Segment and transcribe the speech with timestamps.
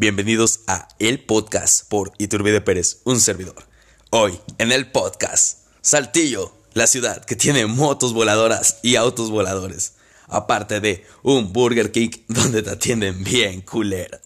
[0.00, 3.66] Bienvenidos a El Podcast por Iturbide Pérez, un servidor.
[4.10, 9.94] Hoy, en el podcast, Saltillo, la ciudad que tiene motos voladoras y autos voladores.
[10.28, 14.20] Aparte de un Burger King donde te atienden bien culero.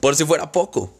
[0.00, 0.96] Por si fuera poco,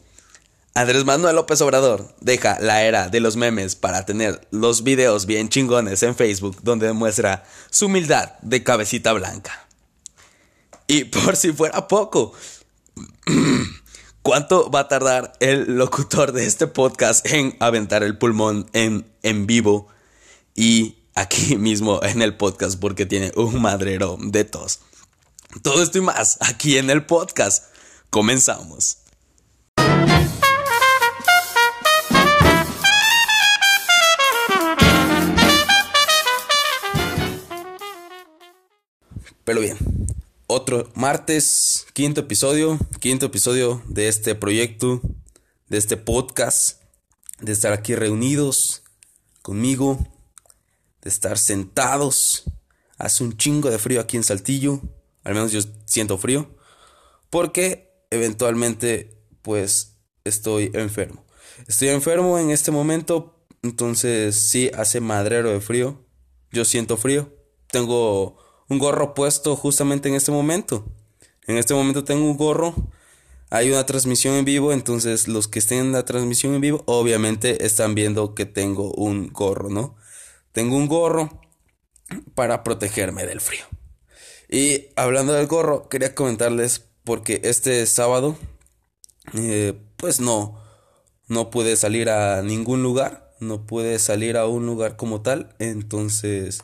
[0.75, 5.49] Andrés Manuel López Obrador deja la era de los memes para tener los videos bien
[5.49, 9.67] chingones en Facebook donde demuestra su humildad de cabecita blanca.
[10.85, 12.33] Y por si fuera poco,
[14.21, 19.45] ¿cuánto va a tardar el locutor de este podcast en aventar el pulmón en, en
[19.45, 19.87] vivo
[20.55, 24.79] y aquí mismo en el podcast porque tiene un madrero de tos?
[25.61, 27.65] Todo esto y más aquí en el podcast.
[28.09, 28.97] Comenzamos.
[39.43, 39.77] Pero bien,
[40.47, 45.01] otro martes, quinto episodio, quinto episodio de este proyecto,
[45.69, 46.81] de este podcast,
[47.39, 48.83] de estar aquí reunidos
[49.41, 49.97] conmigo,
[51.01, 52.43] de estar sentados.
[52.97, 54.81] Hace un chingo de frío aquí en Saltillo,
[55.23, 56.55] al menos yo siento frío,
[57.29, 61.25] porque eventualmente pues estoy enfermo.
[61.67, 66.05] Estoy enfermo en este momento, entonces sí hace madrero de frío.
[66.51, 67.33] Yo siento frío.
[67.71, 68.37] Tengo
[68.69, 70.85] un gorro puesto justamente en este momento.
[71.47, 72.73] En este momento tengo un gorro.
[73.49, 77.65] Hay una transmisión en vivo, entonces los que estén en la transmisión en vivo obviamente
[77.65, 79.95] están viendo que tengo un gorro, ¿no?
[80.51, 81.41] Tengo un gorro
[82.33, 83.65] para protegerme del frío.
[84.49, 88.37] Y hablando del gorro, quería comentarles porque este sábado,
[89.33, 90.61] eh, pues no,
[91.27, 96.63] no pude salir a ningún lugar, no pude salir a un lugar como tal, entonces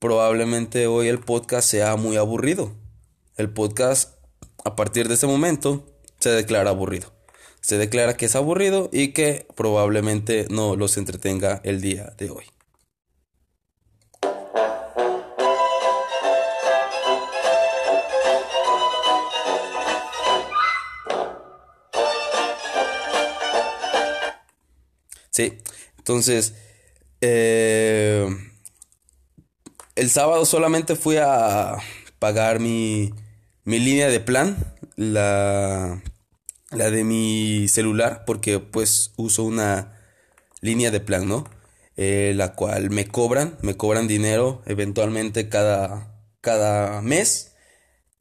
[0.00, 2.72] probablemente hoy el podcast sea muy aburrido.
[3.36, 4.16] El podcast,
[4.64, 5.86] a partir de ese momento,
[6.18, 7.12] se declara aburrido.
[7.60, 12.46] Se declara que es aburrido y que probablemente no los entretenga el día de hoy.
[25.28, 25.58] Sí,
[25.98, 26.54] entonces,
[27.20, 28.26] eh,
[30.00, 31.76] el sábado solamente fui a
[32.18, 33.12] pagar mi,
[33.64, 34.56] mi línea de plan,
[34.96, 36.02] la,
[36.70, 40.00] la de mi celular, porque pues uso una
[40.62, 41.44] línea de plan, ¿no?
[41.98, 47.52] Eh, la cual me cobran, me cobran dinero eventualmente cada, cada mes.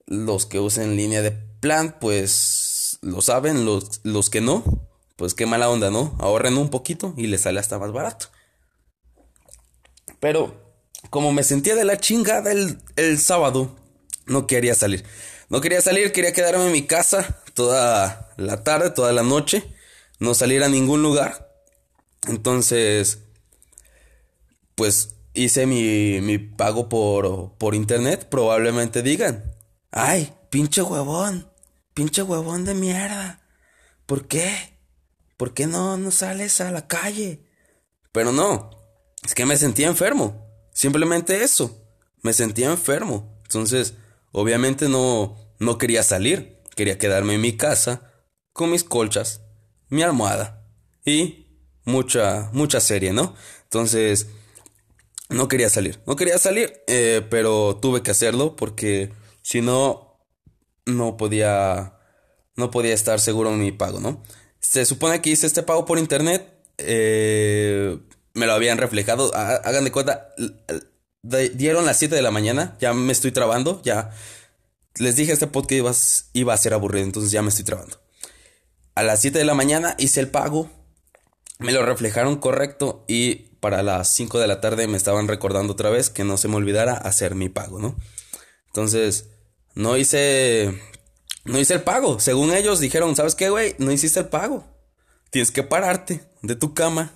[0.06, 4.66] Los que usen línea de plan, pues lo saben, los, los que no,
[5.16, 6.17] pues qué mala onda, ¿no?
[6.19, 8.25] Ahorren un poquito y les sale hasta más barato.
[10.19, 10.69] Pero
[11.10, 13.76] como me sentía de la chingada el, sábado,
[14.26, 15.06] no quería salir.
[15.50, 19.64] No quería salir, quería quedarme en mi casa toda la tarde, toda la noche,
[20.20, 21.52] no salir a ningún lugar.
[22.28, 23.20] Entonces,
[24.76, 28.28] pues hice mi, mi pago por, por internet.
[28.30, 29.56] Probablemente digan,
[29.92, 31.50] ay, pinche huevón,
[31.94, 33.42] pinche huevón de mierda.
[34.06, 34.78] ¿Por qué?
[35.38, 37.46] ¿Por qué no, no sales a la calle?
[38.12, 38.72] Pero no,
[39.24, 40.49] es que me sentía enfermo.
[40.79, 41.85] Simplemente eso.
[42.22, 43.38] Me sentía enfermo.
[43.44, 43.95] Entonces,
[44.31, 46.62] obviamente no, no quería salir.
[46.73, 48.13] Quería quedarme en mi casa
[48.53, 49.41] con mis colchas,
[49.90, 50.66] mi almohada
[51.03, 51.47] y
[51.84, 53.35] mucha, mucha serie, ¿no?
[53.63, 54.28] Entonces,
[55.28, 56.00] no quería salir.
[56.07, 59.11] No quería salir, eh, pero tuve que hacerlo porque
[59.41, 60.23] si no,
[60.85, 62.00] no podía,
[62.56, 64.23] no podía estar seguro en mi pago, ¿no?
[64.61, 66.57] Se supone que hice este pago por internet.
[66.78, 68.00] Eh,
[68.34, 69.34] me lo habían reflejado.
[69.35, 70.34] Hagan de cuenta,
[71.53, 74.12] dieron las 7 de la mañana, ya me estoy trabando, ya
[74.95, 75.91] les dije este podcast iba,
[76.34, 77.97] iba a ser aburrido, entonces ya me estoy trabando.
[78.95, 80.69] A las 7 de la mañana hice el pago,
[81.57, 85.90] me lo reflejaron correcto y para las 5 de la tarde me estaban recordando otra
[85.90, 87.96] vez que no se me olvidara hacer mi pago, ¿no?
[88.67, 89.28] Entonces,
[89.75, 90.73] no hice
[91.46, 92.19] no hice el pago.
[92.19, 93.75] Según ellos dijeron, ¿sabes qué, güey?
[93.79, 94.66] No hiciste el pago.
[95.32, 97.11] Tienes que pararte de tu cama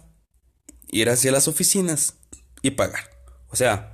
[0.93, 2.15] ir hacia las oficinas
[2.61, 3.09] y pagar.
[3.49, 3.93] O sea,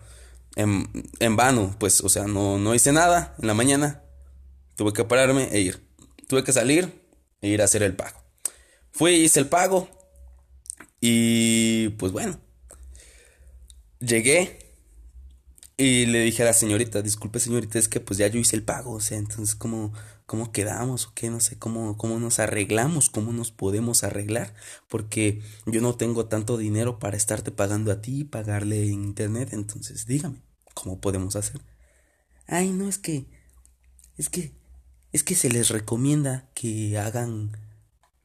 [0.55, 4.03] en, en vano, pues, o sea, no, no hice nada en la mañana.
[4.75, 5.87] Tuve que pararme e ir.
[6.27, 7.03] Tuve que salir
[7.41, 8.21] e ir a hacer el pago.
[8.91, 9.89] Fui, hice el pago.
[11.01, 12.39] Y pues bueno.
[13.99, 14.59] Llegué
[15.79, 18.63] y le dije a la señorita, disculpe señorita, es que pues ya yo hice el
[18.63, 19.93] pago, o sea, entonces cómo,
[20.29, 24.53] cómo quedamos o qué, no sé, cómo, cómo nos arreglamos, cómo nos podemos arreglar,
[24.87, 29.53] porque yo no tengo tanto dinero para estarte pagando a ti y pagarle en internet,
[29.53, 30.43] entonces dígame,
[30.75, 31.59] ¿cómo podemos hacer?
[32.45, 33.25] Ay, no, es que,
[34.17, 34.53] es que,
[35.11, 37.57] es que se les recomienda que hagan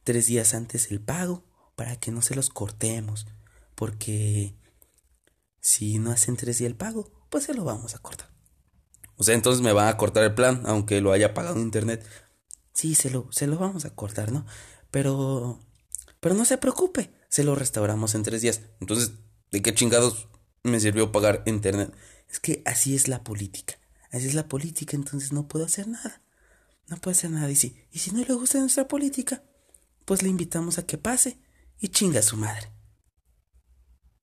[0.03, 1.43] tres días antes el pago
[1.75, 3.25] para que no se los cortemos.
[3.73, 4.53] Porque
[5.59, 8.34] si no hacen tres días el pago, pues se lo vamos a cortar.
[9.17, 12.05] O sea, entonces me van a cortar el plan, aunque lo haya pagado internet.
[12.73, 14.45] Sí, se lo, se lo vamos a cortar, ¿no?
[14.91, 15.59] Pero,
[16.19, 18.61] pero no se preocupe, se lo restauramos en tres días.
[18.81, 19.11] Entonces,
[19.51, 20.27] ¿de qué chingados
[20.63, 21.93] me sirvió pagar internet?
[22.29, 23.75] Es que así es la política.
[24.11, 26.21] Así es la política, entonces no puedo hacer nada.
[26.87, 27.49] No puedo hacer nada.
[27.49, 29.43] Y si, y si no le gusta nuestra política,
[30.03, 31.39] pues le invitamos a que pase
[31.79, 32.71] y chinga a su madre.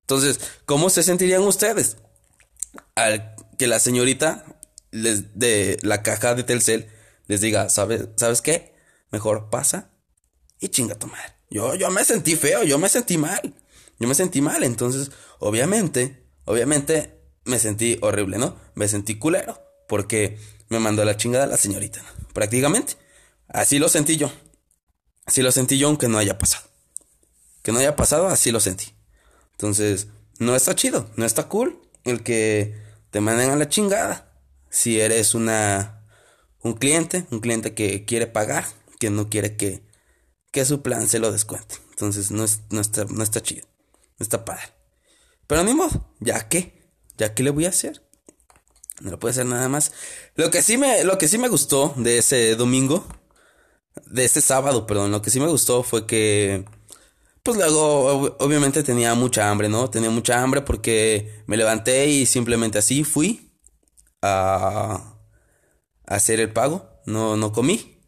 [0.02, 1.96] Entonces, ¿cómo se sentirían ustedes?
[2.94, 4.60] Al que la señorita
[4.92, 6.88] les de la caja de Telcel
[7.26, 8.74] les diga, ¿sabes, ¿sabes qué?
[9.10, 9.90] Mejor pasa
[10.60, 11.34] y chinga tu madre.
[11.50, 13.54] Yo, yo me sentí feo, yo me sentí mal.
[13.98, 18.56] Yo me sentí mal, entonces, obviamente, obviamente me sentí horrible, ¿no?
[18.74, 22.02] Me sentí culero, porque me mandó la chingada la señorita,
[22.32, 22.94] prácticamente.
[23.48, 24.32] Así lo sentí yo.
[25.24, 26.64] Así lo sentí yo, aunque no haya pasado.
[27.62, 28.92] Que no haya pasado, así lo sentí.
[29.52, 30.08] Entonces,
[30.38, 32.76] no está chido, no está cool el que
[33.10, 34.31] te manden a la chingada.
[34.72, 36.02] Si eres una
[36.62, 38.64] un cliente, un cliente que quiere pagar,
[38.98, 39.82] que no quiere que,
[40.50, 41.76] que su plan se lo descuente.
[41.90, 43.66] Entonces no, es, no, está, no está chido,
[44.18, 44.72] no está padre.
[45.46, 46.82] Pero ni modo, ya que,
[47.18, 48.02] ya que le voy a hacer.
[49.00, 49.92] No lo puede hacer nada más.
[50.36, 53.06] Lo que sí me, lo que sí me gustó de ese domingo,
[54.06, 56.64] de este sábado, perdón, lo que sí me gustó fue que
[57.42, 59.90] pues luego, obviamente tenía mucha hambre, ¿no?
[59.90, 63.51] Tenía mucha hambre porque me levanté y simplemente así fui
[64.22, 65.18] a,
[66.06, 66.88] hacer el pago.
[67.06, 67.98] No, no comí.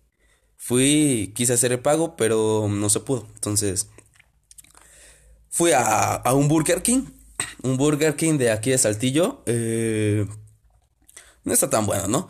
[0.57, 3.27] Fui, quise hacer el pago, pero no se pudo.
[3.35, 3.89] Entonces,
[5.51, 7.05] fui a, a un Burger King.
[7.63, 9.43] Un Burger King de aquí de Saltillo.
[9.47, 10.27] Eh,
[11.45, 12.29] no está tan bueno, ¿no?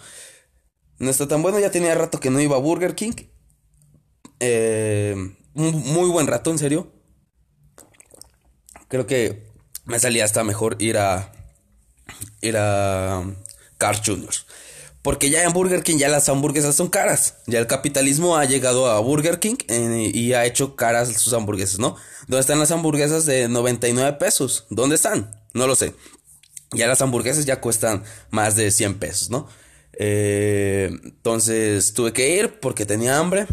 [0.98, 1.58] No está tan bueno.
[1.60, 3.14] Ya tenía rato que no iba a Burger King.
[4.40, 5.14] Eh,
[5.54, 6.92] muy buen rato, en serio.
[8.88, 9.52] Creo que
[9.84, 11.32] me salía hasta mejor ir a
[12.40, 13.24] ir a
[13.78, 14.34] Carl Jr.
[15.02, 17.34] Porque ya en Burger King ya las hamburguesas son caras.
[17.46, 21.78] Ya el capitalismo ha llegado a Burger King eh, y ha hecho caras sus hamburguesas,
[21.78, 21.96] ¿no?
[22.26, 24.64] ¿Dónde están las hamburguesas de 99 pesos?
[24.70, 25.30] ¿Dónde están?
[25.52, 25.94] No lo sé.
[26.72, 29.46] Ya las hamburguesas ya cuestan más de 100 pesos, ¿no?
[29.92, 33.46] Eh, entonces tuve que ir porque tenía hambre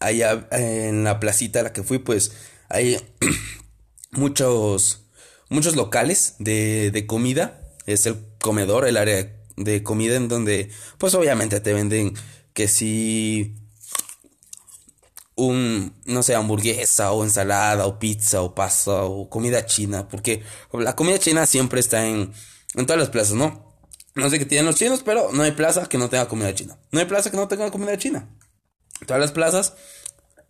[0.00, 2.32] allá en la placita a la que fui, pues
[2.68, 3.00] hay
[4.10, 5.06] muchos,
[5.48, 7.62] muchos locales de, de comida.
[7.88, 12.14] Es el comedor, el área de comida en donde, pues obviamente te venden
[12.52, 13.56] que si
[15.36, 20.42] un, no sé, hamburguesa o ensalada o pizza o pasta o comida china, porque
[20.72, 22.32] la comida china siempre está en,
[22.74, 23.80] en todas las plazas, ¿no?
[24.14, 26.76] No sé qué tienen los chinos, pero no hay plaza que no tenga comida china.
[26.90, 28.28] No hay plaza que no tenga comida china.
[29.06, 29.74] Todas las plazas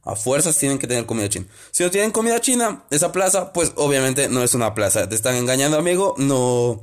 [0.03, 1.47] a fuerzas tienen que tener comida china.
[1.71, 5.07] Si no tienen comida china, esa plaza, pues obviamente no es una plaza.
[5.09, 6.15] Te están engañando, amigo.
[6.17, 6.81] No,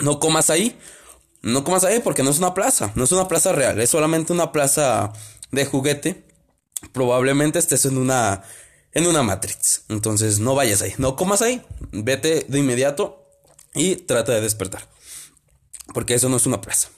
[0.00, 0.78] no comas ahí.
[1.42, 2.92] No comas ahí porque no es una plaza.
[2.94, 3.80] No es una plaza real.
[3.80, 5.12] Es solamente una plaza
[5.50, 6.26] de juguete.
[6.92, 8.42] Probablemente estés en una,
[8.92, 9.84] en una Matrix.
[9.88, 10.94] Entonces no vayas ahí.
[10.98, 11.62] No comas ahí.
[11.92, 13.26] Vete de inmediato
[13.74, 14.88] y trata de despertar.
[15.94, 16.88] Porque eso no es una plaza.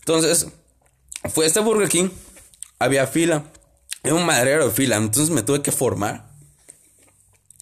[0.00, 0.48] Entonces,
[1.32, 2.08] fue este Burger King
[2.78, 3.44] había fila.
[4.02, 4.96] Era un madrero de fila.
[4.96, 6.30] Entonces me tuve que formar.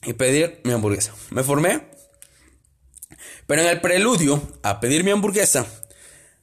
[0.04, 1.12] Y pedir mi hamburguesa.
[1.30, 1.97] Me formé.
[3.48, 5.66] Pero en el preludio a pedir mi hamburguesa.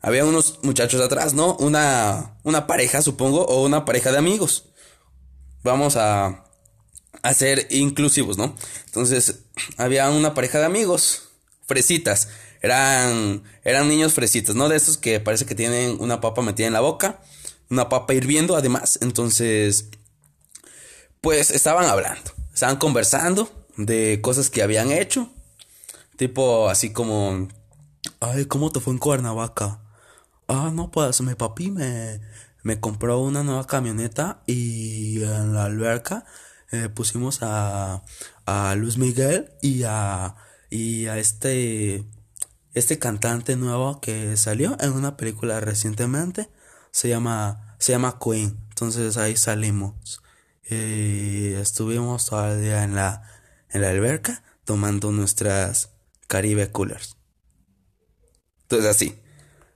[0.01, 1.55] Había unos muchachos atrás, ¿no?
[1.55, 3.45] Una, una pareja, supongo.
[3.45, 4.65] O una pareja de amigos.
[5.63, 6.43] Vamos a,
[7.21, 8.57] a ser inclusivos, ¿no?
[8.88, 9.43] Entonces,
[9.77, 11.29] había una pareja de amigos.
[11.65, 12.27] Fresitas.
[12.62, 14.67] Eran, eran niños fresitas, ¿no?
[14.67, 17.21] De esos que parece que tienen una papa metida en la boca
[17.69, 19.00] una papa hirviendo además.
[19.01, 19.85] Entonces,
[21.21, 25.29] pues estaban hablando, estaban conversando de cosas que habían hecho.
[26.17, 27.48] Tipo así como,
[28.19, 29.81] ay, ¿cómo te fue en Cuernavaca?
[30.48, 32.22] Ah, no, pues mi papi me,
[32.63, 36.25] me compró una nueva camioneta y en la alberca
[36.72, 38.03] eh, pusimos a,
[38.45, 40.36] a Luis Miguel y a,
[40.69, 42.05] y a este,
[42.74, 46.50] este cantante nuevo que salió en una película recientemente
[46.91, 48.57] se llama, se llama Queen.
[48.69, 50.22] Entonces ahí salimos.
[50.69, 53.24] Y estuvimos todavía en la,
[53.69, 55.94] en la alberca tomando nuestras
[56.27, 57.17] Caribe Coolers.
[58.63, 59.20] Entonces así.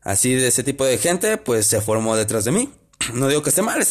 [0.02, 2.74] Así de ese tipo de gente, pues se formó detrás de mí.
[3.14, 3.86] No digo que esté mal,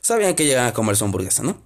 [0.00, 1.62] sabían que llegaban a comer su hamburguesa, ¿no?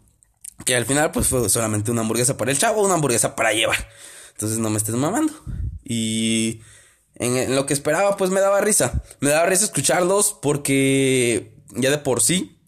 [0.65, 3.89] Que al final, pues fue solamente una hamburguesa para el chavo, una hamburguesa para llevar.
[4.33, 5.33] Entonces no me estés mamando.
[5.85, 6.63] Y
[7.17, 9.03] en, lo que esperaba, pues me daba risa.
[9.21, 12.59] Me daba risa escucharlos porque ya de por sí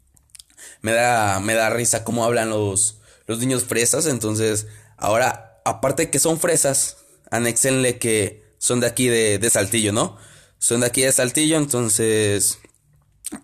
[0.82, 4.06] me da, me da risa cómo hablan los, los niños fresas.
[4.06, 6.98] Entonces, ahora, aparte que son fresas,
[7.30, 10.16] anexenle que son de aquí de, de Saltillo, ¿no?
[10.58, 12.58] Son de aquí de Saltillo, entonces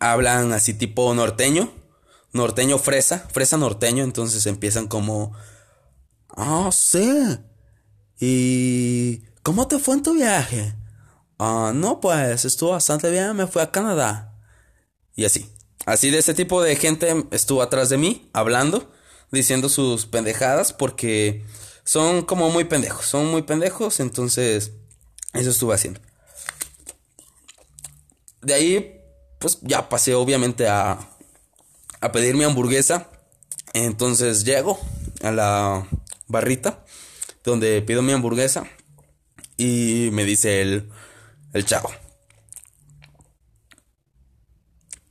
[0.01, 1.73] hablan así tipo norteño,
[2.33, 5.33] norteño fresa, fresa norteño, entonces empiezan como,
[6.31, 7.39] ah, sí,
[8.21, 10.75] ¿y cómo te fue en tu viaje?
[11.39, 14.39] Ah, no, pues estuvo bastante bien, me fui a Canadá.
[15.15, 15.51] Y así.
[15.85, 18.93] Así de ese tipo de gente estuvo atrás de mí, hablando,
[19.33, 21.45] diciendo sus pendejadas, porque
[21.85, 24.73] son como muy pendejos, son muy pendejos, entonces
[25.33, 26.01] eso estuvo haciendo.
[28.41, 29.01] De ahí,
[29.39, 30.99] pues ya pasé obviamente a,
[32.01, 33.09] a pedir mi hamburguesa.
[33.73, 34.79] Entonces llego
[35.23, 35.89] a la
[36.27, 36.85] barrita
[37.43, 38.65] donde pido mi hamburguesa
[39.57, 40.91] y me dice el,
[41.55, 41.91] el chavo.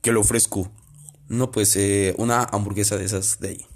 [0.00, 0.70] Que lo ofrezco.
[1.28, 3.66] No, pues eh, una hamburguesa de esas de ahí.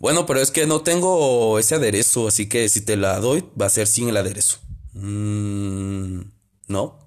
[0.00, 3.66] Bueno, pero es que no tengo ese aderezo, así que si te la doy va
[3.66, 4.58] a ser sin el aderezo.
[4.94, 6.22] Mm,
[6.68, 6.98] no.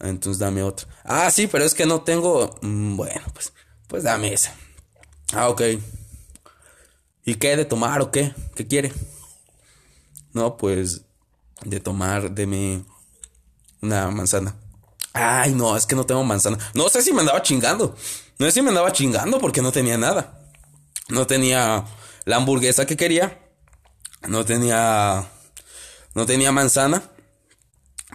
[0.00, 0.88] Entonces dame otra.
[1.04, 2.58] Ah, sí, pero es que no tengo...
[2.62, 3.52] Mm, bueno, pues,
[3.86, 4.52] pues dame esa.
[5.32, 5.62] Ah, ok.
[7.24, 7.56] ¿Y qué?
[7.56, 8.34] ¿De tomar o qué?
[8.56, 8.92] ¿Qué quiere?
[10.32, 11.02] No, pues
[11.64, 12.84] de tomar, deme
[13.82, 14.56] una manzana.
[15.12, 16.58] Ay, no, es que no tengo manzana.
[16.74, 17.94] No sé si me andaba chingando.
[18.38, 20.40] No sé si me andaba chingando porque no tenía nada.
[21.08, 21.84] No tenía
[22.24, 23.38] la hamburguesa que quería.
[24.28, 25.30] No tenía.
[26.14, 27.02] No tenía manzana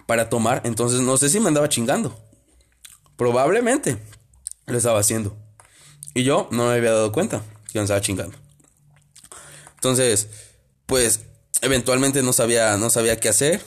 [0.06, 0.62] para tomar.
[0.64, 2.18] Entonces no sé si me andaba chingando.
[3.16, 3.98] Probablemente
[4.66, 5.36] lo estaba haciendo.
[6.14, 8.36] Y yo no me había dado cuenta que me estaba chingando.
[9.74, 10.28] Entonces,
[10.86, 11.20] pues
[11.60, 13.64] eventualmente no sabía, no sabía qué hacer.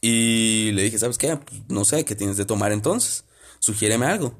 [0.00, 1.38] Y le dije, ¿sabes qué?
[1.68, 3.24] No sé, ¿qué tienes de tomar entonces?
[3.58, 4.38] Sugiéreme algo.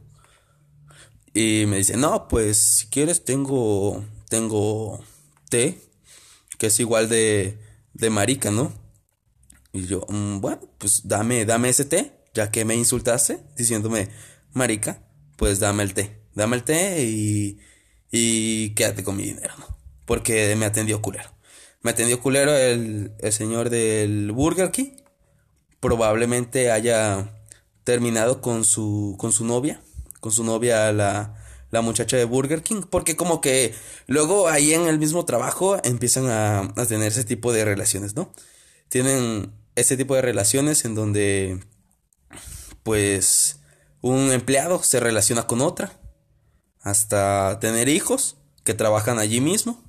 [1.34, 5.02] Y me dice, no, pues si quieres tengo, tengo
[5.48, 5.78] té,
[6.58, 7.58] que es igual de,
[7.94, 8.72] de marica, ¿no?
[9.72, 14.08] Y yo, mm, bueno, pues dame, dame ese té, ya que me insultaste diciéndome
[14.52, 15.02] marica,
[15.36, 17.58] pues dame el té, dame el té y,
[18.10, 19.76] y quédate con mi dinero, ¿no?
[20.04, 21.30] Porque me atendió culero.
[21.82, 24.96] Me atendió culero el, el señor del Burger King.
[25.80, 27.32] Probablemente haya
[27.84, 29.80] terminado con su, con su novia,
[30.20, 33.74] con su novia la, la muchacha de Burger King, porque como que
[34.06, 38.32] luego ahí en el mismo trabajo empiezan a, a tener ese tipo de relaciones, ¿no?
[38.88, 41.60] Tienen ese tipo de relaciones en donde
[42.82, 43.60] pues
[44.00, 45.92] un empleado se relaciona con otra
[46.80, 49.82] hasta tener hijos que trabajan allí mismo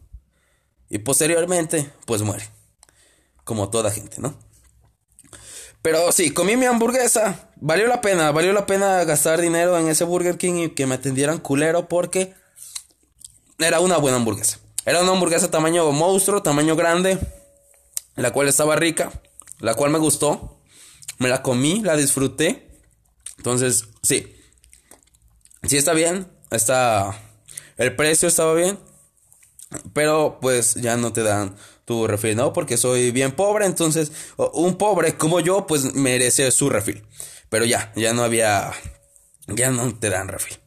[0.89, 2.49] y posteriormente pues muere
[3.43, 4.37] como toda gente, ¿no?
[5.81, 10.03] Pero sí, comí mi hamburguesa, valió la pena, valió la pena gastar dinero en ese
[10.03, 12.33] Burger King y que me atendieran culero porque
[13.59, 14.59] era una buena hamburguesa.
[14.85, 17.17] Era una hamburguesa tamaño monstruo, tamaño grande,
[18.15, 19.11] la cual estaba rica
[19.59, 20.61] la cual me gustó.
[21.19, 22.67] Me la comí, la disfruté.
[23.37, 24.35] Entonces, sí.
[25.63, 26.27] Sí está bien.
[26.51, 27.19] Está.
[27.77, 28.79] El precio estaba bien.
[29.93, 31.55] Pero pues ya no te dan
[31.87, 32.51] tu refil, ¿no?
[32.51, 33.65] Porque soy bien pobre.
[33.65, 37.07] Entonces, un pobre como yo, pues merece su refil.
[37.47, 38.73] Pero ya, ya no había.
[39.47, 40.57] Ya no te dan refil.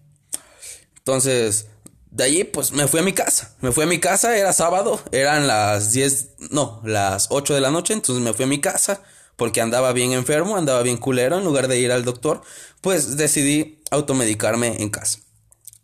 [0.96, 1.66] Entonces,
[2.10, 3.54] de allí, pues me fui a mi casa.
[3.60, 7.70] Me fui a mi casa, era sábado, eran las 10, no, las 8 de la
[7.70, 7.92] noche.
[7.92, 9.02] Entonces me fui a mi casa
[9.36, 11.36] porque andaba bien enfermo, andaba bien culero.
[11.36, 12.40] En lugar de ir al doctor,
[12.80, 15.18] pues decidí automedicarme en casa.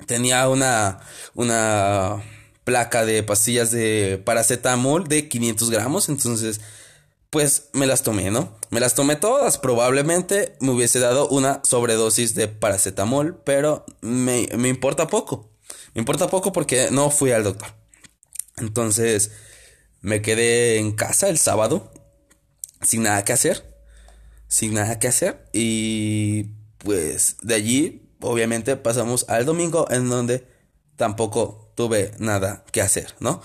[0.07, 1.01] Tenía una,
[1.35, 2.23] una
[2.67, 6.09] placa de pastillas de paracetamol de 500 gramos.
[6.09, 6.61] Entonces,
[7.31, 8.59] pues me las tomé, ¿no?
[8.71, 9.57] Me las tomé todas.
[9.57, 15.49] Probablemente me hubiese dado una sobredosis de paracetamol, pero me, me importa poco.
[15.95, 17.69] Me importa poco porque no fui al doctor.
[18.57, 19.31] Entonces
[20.01, 21.93] me quedé en casa el sábado
[22.83, 23.65] sin nada que hacer.
[24.49, 25.49] Sin nada que hacer.
[25.53, 30.49] Y pues de allí obviamente pasamos al domingo en donde
[30.97, 33.41] tampoco tuve nada que hacer, ¿no?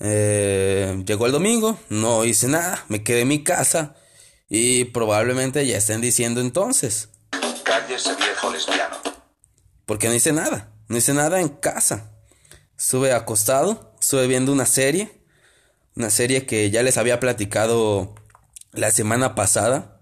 [0.00, 3.94] Eh, llegó el domingo, no hice nada, me quedé en mi casa
[4.48, 7.10] y probablemente ya estén diciendo entonces.
[7.62, 8.96] Cállese viejo lesbiano.
[9.84, 10.72] Porque no hice nada.
[10.88, 12.12] No hice nada en casa.
[12.78, 15.20] Estuve acostado, estuve viendo una serie,
[15.96, 18.14] una serie que ya les había platicado
[18.72, 20.00] la semana pasada,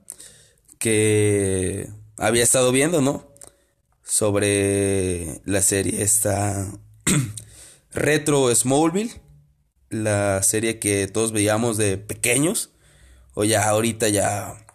[0.78, 1.88] que
[2.19, 3.33] había estado viendo, ¿no?
[4.02, 6.66] Sobre la serie esta
[7.94, 9.20] Retro Smallville,
[9.88, 12.70] la serie que todos veíamos de pequeños,
[13.34, 14.66] o ya ahorita ya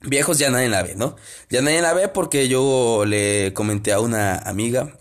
[0.00, 1.16] viejos ya nadie la ve, ¿no?
[1.50, 4.98] Ya nadie la ve porque yo le comenté a una amiga,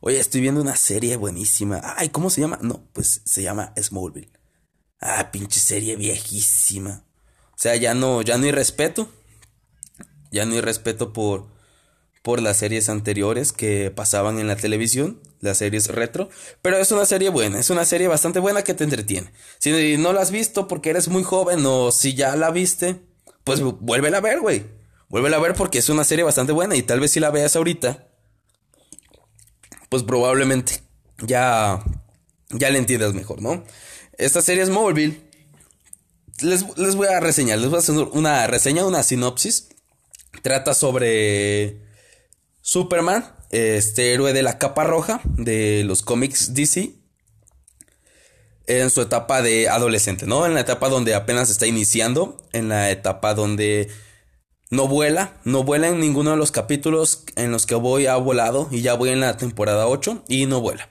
[0.00, 1.80] oye, estoy viendo una serie buenísima.
[1.96, 2.58] Ay, ¿cómo se llama?
[2.62, 4.32] No, pues se llama Smallville.
[5.00, 7.04] Ah, pinche serie viejísima.
[7.50, 9.08] O sea, ya no, ya no hay respeto.
[10.30, 11.46] Ya no hay respeto por,
[12.22, 16.28] por las series anteriores que pasaban en la televisión, las series retro.
[16.62, 19.32] Pero es una serie buena, es una serie bastante buena que te entretiene.
[19.58, 23.00] Si no la has visto porque eres muy joven o si ya la viste,
[23.44, 24.64] pues vuélvela a ver, güey.
[25.08, 27.54] Vuélvela a ver porque es una serie bastante buena y tal vez si la veas
[27.54, 28.08] ahorita,
[29.88, 30.82] pues probablemente
[31.18, 31.82] ya,
[32.50, 33.64] ya la entiendas mejor, ¿no?
[34.18, 35.20] Esta serie es Mobile.
[36.40, 39.68] Les, les voy a reseñar, les voy a hacer una reseña, una sinopsis.
[40.42, 41.82] Trata sobre
[42.60, 46.94] Superman, este héroe de la capa roja de los cómics DC,
[48.66, 50.44] en su etapa de adolescente, ¿no?
[50.46, 53.88] En la etapa donde apenas está iniciando, en la etapa donde
[54.70, 58.68] no vuela, no vuela en ninguno de los capítulos en los que voy ha volado
[58.72, 60.90] y ya voy en la temporada 8 y no vuela.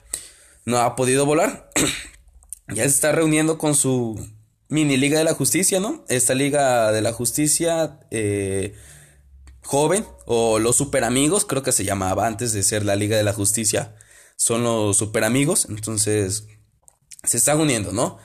[0.64, 1.70] No ha podido volar.
[2.68, 4.18] ya se está reuniendo con su
[4.68, 6.04] mini liga de la justicia, ¿no?
[6.08, 8.74] Esta liga de la justicia eh,
[9.66, 13.24] joven o los super amigos, creo que se llamaba antes de ser la liga de
[13.24, 13.96] la justicia.
[14.36, 16.46] Son los super amigos, entonces
[17.24, 18.18] se están uniendo, ¿no?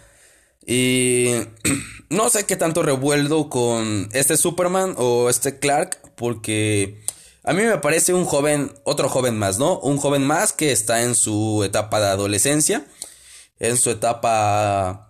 [0.66, 1.32] Y
[2.10, 7.04] no sé qué tanto revuelvo con este Superman o este Clark, porque
[7.44, 9.80] a mí me parece un joven, otro joven más, ¿no?
[9.80, 12.86] Un joven más que está en su etapa de adolescencia,
[13.60, 15.10] en su etapa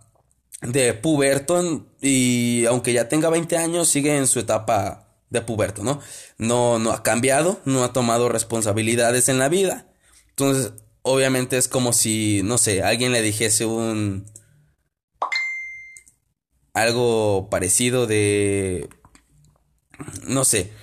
[0.61, 5.99] de puberto, y aunque ya tenga 20 años, sigue en su etapa de puberto, ¿no?
[6.37, 9.87] No, no ha cambiado, no ha tomado responsabilidades en la vida.
[10.29, 14.25] Entonces, obviamente es como si, no sé, alguien le dijese un...
[16.73, 18.89] algo parecido de...
[20.23, 20.73] no sé,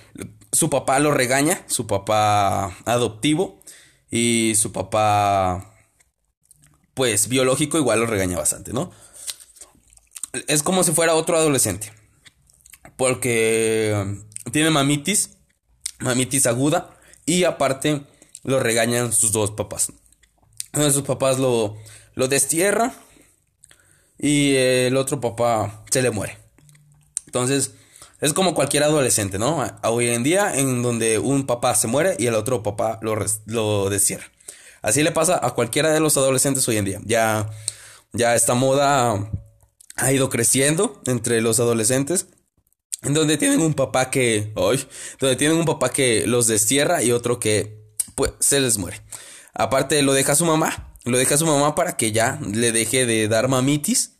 [0.51, 3.61] su papá lo regaña, su papá adoptivo
[4.09, 5.75] y su papá
[6.95, 8.91] pues biológico igual lo regaña bastante, ¿no?
[10.47, 11.93] Es como si fuera otro adolescente.
[12.97, 14.19] Porque
[14.51, 15.37] tiene mamitis,
[15.99, 18.03] mamitis aguda y aparte
[18.43, 19.91] lo regañan sus dos papás.
[20.73, 21.77] Uno de sus papás lo,
[22.15, 22.93] lo destierra
[24.17, 26.37] y el otro papá se le muere.
[27.25, 27.73] Entonces,
[28.21, 29.63] es como cualquier adolescente, ¿no?
[29.83, 33.89] Hoy en día, en donde un papá se muere y el otro papá lo, lo
[33.89, 34.25] destierra.
[34.81, 37.01] Así le pasa a cualquiera de los adolescentes hoy en día.
[37.05, 37.49] Ya,
[38.13, 39.29] ya esta moda
[39.95, 42.27] ha ido creciendo entre los adolescentes.
[43.01, 44.51] Donde tienen un papá que.
[44.55, 44.85] Hoy.
[45.19, 47.79] Donde tienen un papá que los destierra y otro que.
[48.15, 49.01] Pues se les muere.
[49.53, 53.27] Aparte lo deja su mamá, lo deja su mamá para que ya le deje de
[53.27, 54.19] dar mamitis,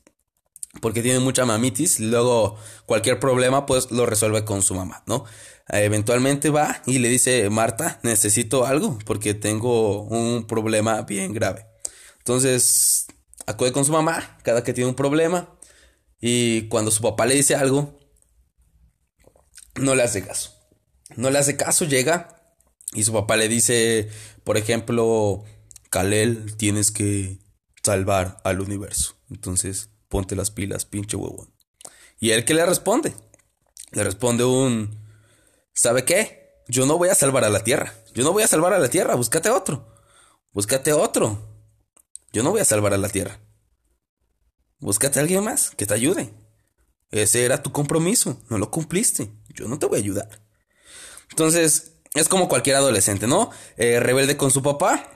[0.81, 5.25] porque tiene mucha mamitis, luego cualquier problema pues lo resuelve con su mamá, ¿no?
[5.67, 11.67] Eventualmente va y le dice, Marta, necesito algo porque tengo un problema bien grave.
[12.17, 13.05] Entonces,
[13.45, 15.55] acude con su mamá cada que tiene un problema
[16.19, 17.98] y cuando su papá le dice algo,
[19.79, 20.55] no le hace caso.
[21.15, 22.39] No le hace caso, llega
[22.93, 24.09] y su papá le dice,
[24.43, 25.43] por ejemplo,
[25.89, 27.39] Kalel, tienes que
[27.83, 29.15] salvar al universo.
[29.29, 31.53] Entonces, ponte las pilas, pinche huevón.
[32.19, 33.13] ¿Y él qué le responde?
[33.91, 34.99] Le responde un,
[35.73, 36.63] ¿sabe qué?
[36.67, 37.93] Yo no voy a salvar a la Tierra.
[38.13, 39.15] Yo no voy a salvar a la Tierra.
[39.15, 39.95] Búscate otro.
[40.51, 41.47] Búscate otro.
[42.31, 43.39] Yo no voy a salvar a la Tierra.
[44.79, 46.33] Búscate a alguien más que te ayude.
[47.11, 48.41] Ese era tu compromiso.
[48.49, 49.31] No lo cumpliste.
[49.49, 50.41] Yo no te voy a ayudar.
[51.29, 53.51] Entonces, es como cualquier adolescente, ¿no?
[53.77, 55.09] Eh, rebelde con su papá.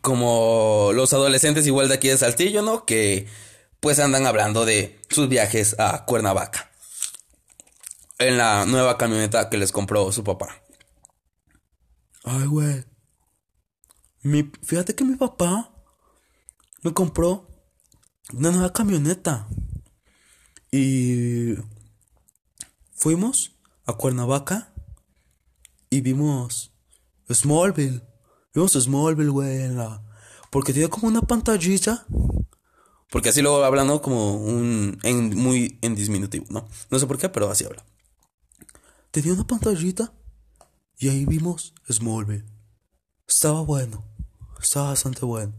[0.00, 2.86] Como los adolescentes igual de aquí de Saltillo, ¿no?
[2.86, 3.26] Que
[3.80, 6.70] pues andan hablando de sus viajes a Cuernavaca.
[8.18, 10.62] En la nueva camioneta que les compró su papá.
[12.22, 12.84] Ay, güey.
[14.22, 15.70] Mi, fíjate que mi papá
[16.82, 17.46] me compró
[18.32, 19.48] una nueva camioneta.
[20.76, 21.54] Y
[22.94, 23.52] fuimos
[23.86, 24.74] a Cuernavaca
[25.88, 26.72] y vimos
[27.32, 28.02] Smallville.
[28.52, 30.02] Vimos Smallville, güey, la...
[30.50, 32.04] Porque tiene como una pantallita.
[33.08, 34.02] Porque así lo habla, ¿no?
[34.02, 34.98] Como un...
[35.04, 36.66] En, muy en disminutivo, ¿no?
[36.90, 37.86] No sé por qué, pero así habla.
[39.12, 40.12] Tenía una pantallita.
[40.98, 42.46] Y ahí vimos Smallville.
[43.28, 44.04] Estaba bueno.
[44.60, 45.54] Estaba bastante bueno.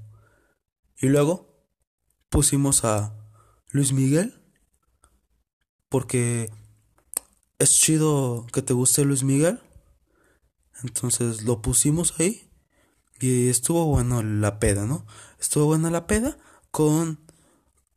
[1.00, 1.56] Y luego
[2.28, 3.16] pusimos a
[3.72, 4.42] Luis Miguel.
[5.90, 6.52] Porque
[7.60, 9.60] es chido que te guste Luis Miguel.
[10.84, 12.50] Entonces lo pusimos ahí
[13.20, 15.06] y estuvo bueno la peda, ¿no?
[15.40, 16.38] Estuvo buena la peda
[16.72, 17.20] con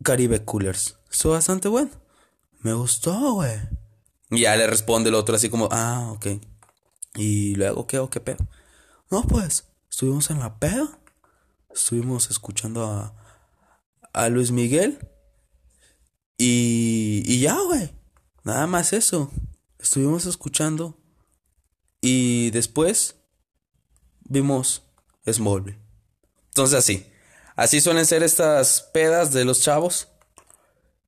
[0.03, 0.98] Caribe Coolers.
[1.11, 1.90] Estuvo bastante bueno.
[2.61, 3.59] Me gustó, güey.
[4.31, 6.27] Y ya le responde el otro así como, ah, ok.
[7.14, 8.46] Y luego, ¿qué o qué pedo?
[9.11, 11.01] No, pues, estuvimos en la peda.
[11.74, 13.14] Estuvimos escuchando a,
[14.12, 14.98] a Luis Miguel.
[16.38, 17.92] Y, y ya, güey.
[18.44, 19.31] Nada más eso.
[19.79, 20.96] Estuvimos escuchando.
[22.01, 23.16] Y después
[24.20, 24.83] vimos
[25.31, 25.79] Smallville.
[26.48, 27.07] Entonces así.
[27.57, 30.09] Así suelen ser estas pedas de los chavos.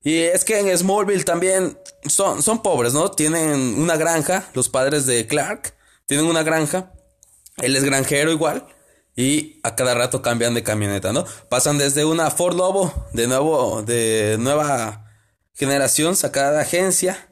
[0.02, 3.10] Y es que en Smallville también son, son pobres, ¿no?
[3.10, 5.74] Tienen una granja, los padres de Clark
[6.10, 6.92] tienen una granja.
[7.58, 8.66] Él es granjero igual.
[9.14, 11.24] Y a cada rato cambian de camioneta, ¿no?
[11.48, 15.10] Pasan desde una Ford Lobo de nuevo, de nueva
[15.61, 17.29] generación sacada de agencia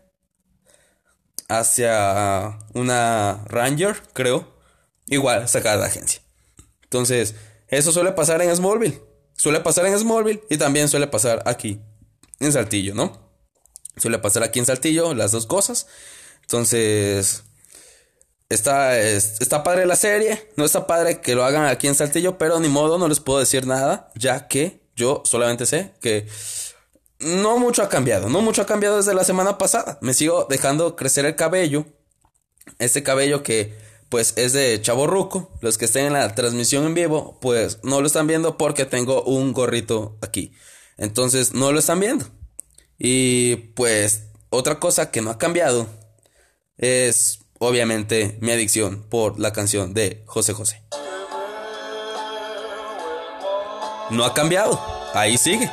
[1.49, 4.55] hacia una Ranger, creo.
[5.07, 6.21] Igual sacada de agencia.
[6.83, 7.37] Entonces,
[7.69, 9.01] eso suele pasar en Smallville.
[9.35, 11.81] Suele pasar en Smallville y también suele pasar aquí
[12.39, 13.33] en Saltillo, ¿no?
[13.97, 15.87] Suele pasar aquí en Saltillo las dos cosas.
[16.43, 17.45] Entonces,
[18.51, 20.51] está, está padre la serie.
[20.57, 23.39] No está padre que lo hagan aquí en Saltillo, pero ni modo, no les puedo
[23.39, 26.27] decir nada, ya que yo solamente sé que
[27.21, 29.99] no mucho ha cambiado, no mucho ha cambiado desde la semana pasada.
[30.01, 31.87] Me sigo dejando crecer el cabello.
[32.79, 33.77] Este cabello que
[34.09, 35.51] pues es de chaborruco.
[35.61, 39.23] Los que estén en la transmisión en vivo, pues no lo están viendo porque tengo
[39.23, 40.53] un gorrito aquí.
[40.97, 42.27] Entonces no lo están viendo.
[42.99, 45.87] Y pues otra cosa que no ha cambiado
[46.77, 50.83] es obviamente mi adicción por la canción de José José.
[54.11, 54.81] No ha cambiado,
[55.13, 55.71] ahí sigue.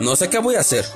[0.00, 0.86] No sé qué voy a hacer.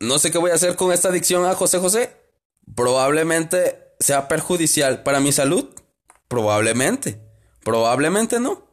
[0.00, 2.16] No sé qué voy a hacer con esta adicción a José José.
[2.74, 5.68] Probablemente sea perjudicial para mi salud.
[6.26, 7.20] Probablemente.
[7.62, 8.66] Probablemente no.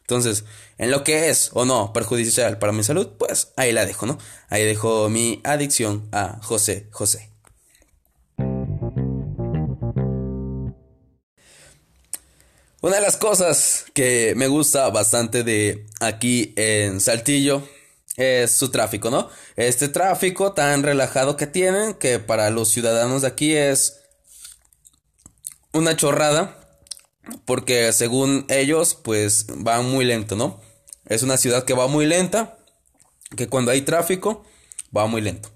[0.00, 0.44] Entonces,
[0.76, 4.18] en lo que es o no perjudicial para mi salud, pues ahí la dejo, ¿no?
[4.50, 7.30] Ahí dejo mi adicción a José José.
[12.80, 17.68] Una de las cosas que me gusta bastante de aquí en Saltillo
[18.16, 19.28] es su tráfico, ¿no?
[19.56, 23.98] Este tráfico tan relajado que tienen que para los ciudadanos de aquí es
[25.72, 26.56] una chorrada
[27.44, 30.60] porque según ellos pues va muy lento, ¿no?
[31.06, 32.58] Es una ciudad que va muy lenta,
[33.36, 34.44] que cuando hay tráfico
[34.96, 35.50] va muy lento.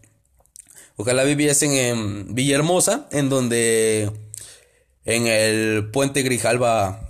[0.97, 4.11] Ojalá viviesen en Villahermosa, en donde
[5.05, 7.02] en el puente Grijalva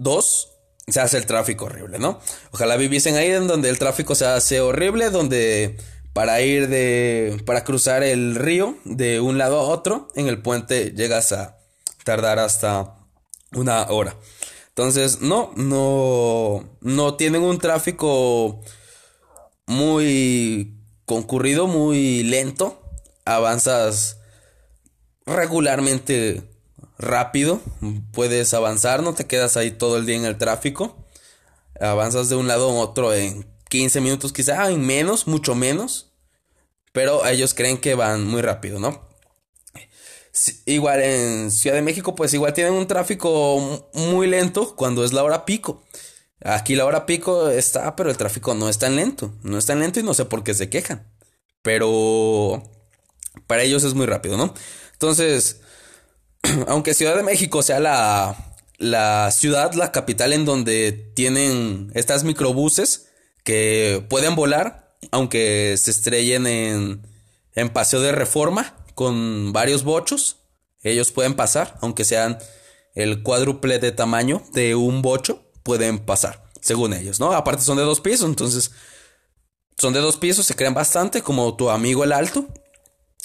[0.00, 0.56] Dos,
[0.88, 2.20] se hace el tráfico horrible, ¿no?
[2.52, 5.76] Ojalá viviesen ahí en donde el tráfico se hace horrible, donde
[6.14, 10.92] para ir de, para cruzar el río de un lado a otro, en el puente
[10.92, 11.58] llegas a
[12.02, 12.96] tardar hasta
[13.52, 14.16] una hora.
[14.68, 18.62] Entonces, no, no, no tienen un tráfico
[19.66, 22.80] muy concurrido, muy lento.
[23.26, 24.16] Avanzas
[25.26, 26.49] regularmente
[27.00, 27.60] rápido,
[28.12, 30.96] puedes avanzar, no te quedas ahí todo el día en el tráfico.
[31.80, 36.12] Avanzas de un lado a otro en 15 minutos, quizá en menos, mucho menos.
[36.92, 39.08] Pero ellos creen que van muy rápido, ¿no?
[40.64, 45.24] igual en Ciudad de México, pues igual tienen un tráfico muy lento cuando es la
[45.24, 45.82] hora pico.
[46.42, 49.34] Aquí la hora pico está, pero el tráfico no es tan lento.
[49.42, 51.06] No es tan lento y no sé por qué se quejan.
[51.62, 52.62] Pero
[53.46, 54.54] para ellos es muy rápido, ¿no?
[54.92, 55.60] Entonces,
[56.68, 58.36] aunque Ciudad de México sea la,
[58.78, 63.08] la ciudad, la capital en donde tienen estas microbuses
[63.44, 67.06] que pueden volar, aunque se estrellen en,
[67.54, 70.36] en paseo de reforma con varios bochos,
[70.82, 72.38] ellos pueden pasar, aunque sean
[72.94, 77.32] el cuádruple de tamaño de un bocho, pueden pasar, según ellos, ¿no?
[77.32, 78.72] Aparte son de dos pisos, entonces
[79.76, 82.46] son de dos pisos, se crean bastante, como tu amigo el alto,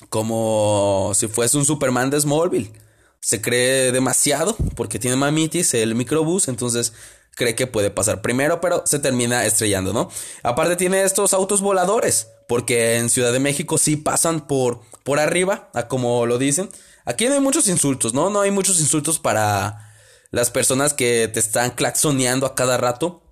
[0.09, 2.84] como si fuese un Superman de Smallville
[3.25, 6.93] se cree demasiado porque tiene mamitis el microbús, entonces
[7.33, 10.11] cree que puede pasar primero, pero se termina estrellando, ¿no?
[10.43, 15.71] Aparte tiene estos autos voladores, porque en Ciudad de México sí pasan por, por arriba,
[15.73, 16.69] a como lo dicen.
[17.03, 18.29] Aquí no hay muchos insultos, ¿no?
[18.29, 19.95] No hay muchos insultos para
[20.29, 23.23] las personas que te están claxoneando a cada rato.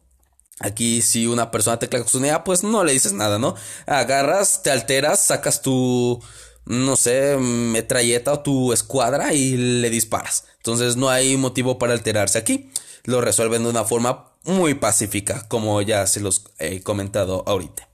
[0.60, 3.53] Aquí si una persona te claxonea, pues no le dices nada, ¿no?
[3.86, 6.19] Agarras, te alteras, sacas tu
[6.65, 10.45] no sé, metralleta o tu escuadra y le disparas.
[10.58, 12.71] Entonces no hay motivo para alterarse aquí.
[13.04, 17.89] Lo resuelven de una forma muy pacífica, como ya se los he comentado ahorita.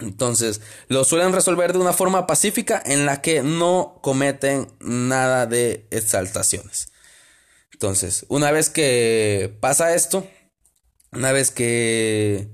[0.00, 5.88] Entonces, lo suelen resolver de una forma pacífica en la que no cometen nada de
[5.90, 6.92] exaltaciones.
[7.72, 10.26] Entonces, una vez que pasa esto,
[11.12, 12.48] una vez que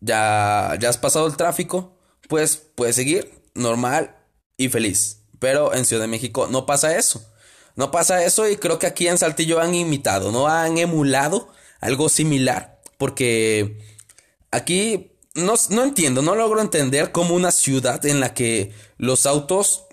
[0.00, 4.21] ya, ya has pasado el tráfico, pues puedes seguir normal
[4.56, 5.18] y feliz.
[5.38, 7.24] Pero en Ciudad de México no pasa eso.
[7.74, 11.48] No pasa eso y creo que aquí en Saltillo han imitado, no han emulado
[11.80, 12.80] algo similar.
[12.98, 13.78] Porque
[14.50, 19.84] aquí no, no entiendo, no logro entender cómo una ciudad en la que los autos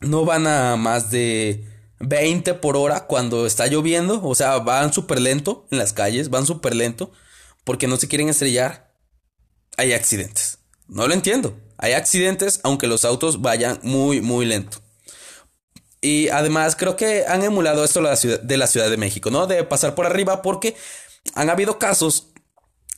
[0.00, 1.64] no van a más de
[2.00, 4.22] 20 por hora cuando está lloviendo.
[4.24, 7.12] O sea, van súper lento en las calles, van súper lento
[7.64, 8.90] porque no se quieren estrellar.
[9.76, 10.58] Hay accidentes.
[10.88, 11.56] No lo entiendo.
[11.78, 14.78] Hay accidentes aunque los autos vayan muy, muy lento.
[16.00, 19.46] Y además creo que han emulado esto de la, ciudad, de México, ¿no?
[19.46, 20.76] De pasar por arriba porque
[21.34, 22.28] han habido casos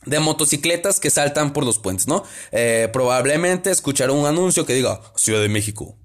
[0.05, 2.23] de motocicletas que saltan por los puentes, ¿no?
[2.51, 5.97] Eh, probablemente escucharon un anuncio que diga Ciudad de México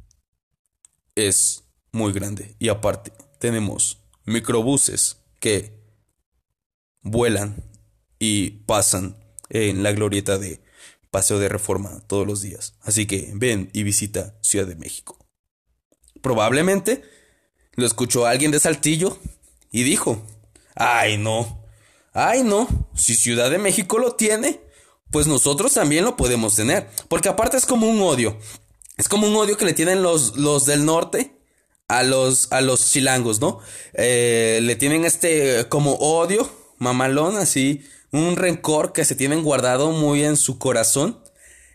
[1.16, 3.10] es muy grande y aparte
[3.40, 5.82] tenemos microbuses que
[7.02, 7.64] vuelan
[8.18, 9.16] y pasan
[9.48, 10.62] en la glorieta de
[11.10, 12.74] Paseo de Reforma todos los días.
[12.82, 15.18] Así que ven y visita Ciudad de México.
[16.22, 17.02] Probablemente
[17.74, 19.18] lo escuchó alguien de Saltillo
[19.70, 20.22] y dijo,
[20.74, 21.64] ay no,
[22.12, 24.60] ay no, si Ciudad de México lo tiene,
[25.10, 26.88] pues nosotros también lo podemos tener.
[27.08, 28.38] Porque aparte es como un odio.
[28.96, 31.36] Es como un odio que le tienen los, los del norte
[31.88, 33.60] a los, a los chilangos, ¿no?
[33.92, 40.24] Eh, le tienen este como odio, mamalón, así, un rencor que se tienen guardado muy
[40.24, 41.20] en su corazón.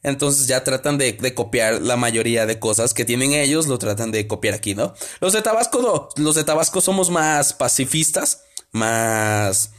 [0.04, 4.28] Entonces ya tratan de, copiar la mayoría de cosas que tienen ellos, lo tratan de
[4.28, 4.96] copiar aquí, ¿no?
[5.20, 9.72] Los de Tabasco no, los de Tabasco somos más pacifistas, más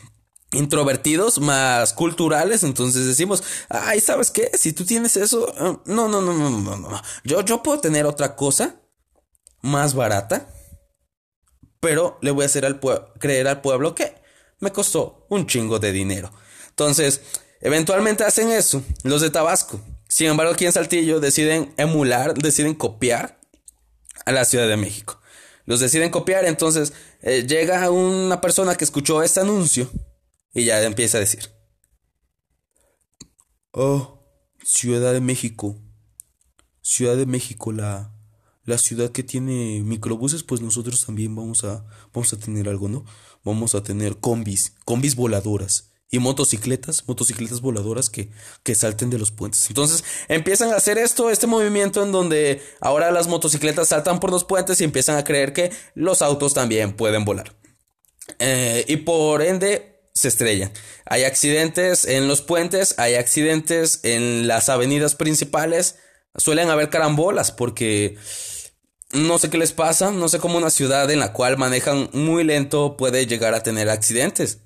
[0.52, 4.50] introvertidos, más culturales, entonces decimos, ay, ¿sabes qué?
[4.54, 5.52] Si tú tienes eso,
[5.86, 8.76] no, no, no, no, no, no, yo, yo puedo tener otra cosa
[9.62, 10.48] más barata,
[11.80, 12.78] pero le voy a hacer al
[13.18, 14.14] creer al pueblo que
[14.60, 16.30] me costó un chingo de dinero.
[16.72, 17.20] Entonces,
[17.60, 19.80] eventualmente hacen eso, los de Tabasco.
[20.08, 23.40] Sin embargo, aquí en Saltillo deciden emular, deciden copiar
[24.24, 25.20] a la Ciudad de México.
[25.66, 29.90] Los deciden copiar, entonces eh, llega una persona que escuchó este anuncio
[30.54, 31.50] y ya empieza a decir,
[33.72, 34.24] oh,
[34.64, 35.78] Ciudad de México,
[36.80, 38.14] Ciudad de México, la,
[38.64, 43.04] la ciudad que tiene microbuses, pues nosotros también vamos a, vamos a tener algo, ¿no?
[43.44, 48.28] Vamos a tener combis, combis voladoras y motocicletas, motocicletas voladoras que,
[48.62, 49.66] que salten de los puentes.
[49.68, 54.44] Entonces empiezan a hacer esto, este movimiento en donde ahora las motocicletas saltan por los
[54.44, 57.56] puentes y empiezan a creer que los autos también pueden volar.
[58.38, 60.70] Eh, y por ende se estrellan.
[61.06, 65.96] Hay accidentes en los puentes, hay accidentes en las avenidas principales.
[66.36, 68.18] Suelen haber carambolas porque
[69.12, 72.44] no sé qué les pasa, no sé cómo una ciudad en la cual manejan muy
[72.44, 74.58] lento puede llegar a tener accidentes.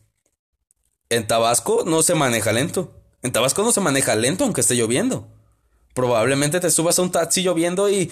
[1.10, 2.92] En Tabasco no se maneja lento.
[3.22, 5.28] En Tabasco no se maneja lento aunque esté lloviendo.
[5.94, 8.10] Probablemente te subas a un taxi lloviendo y,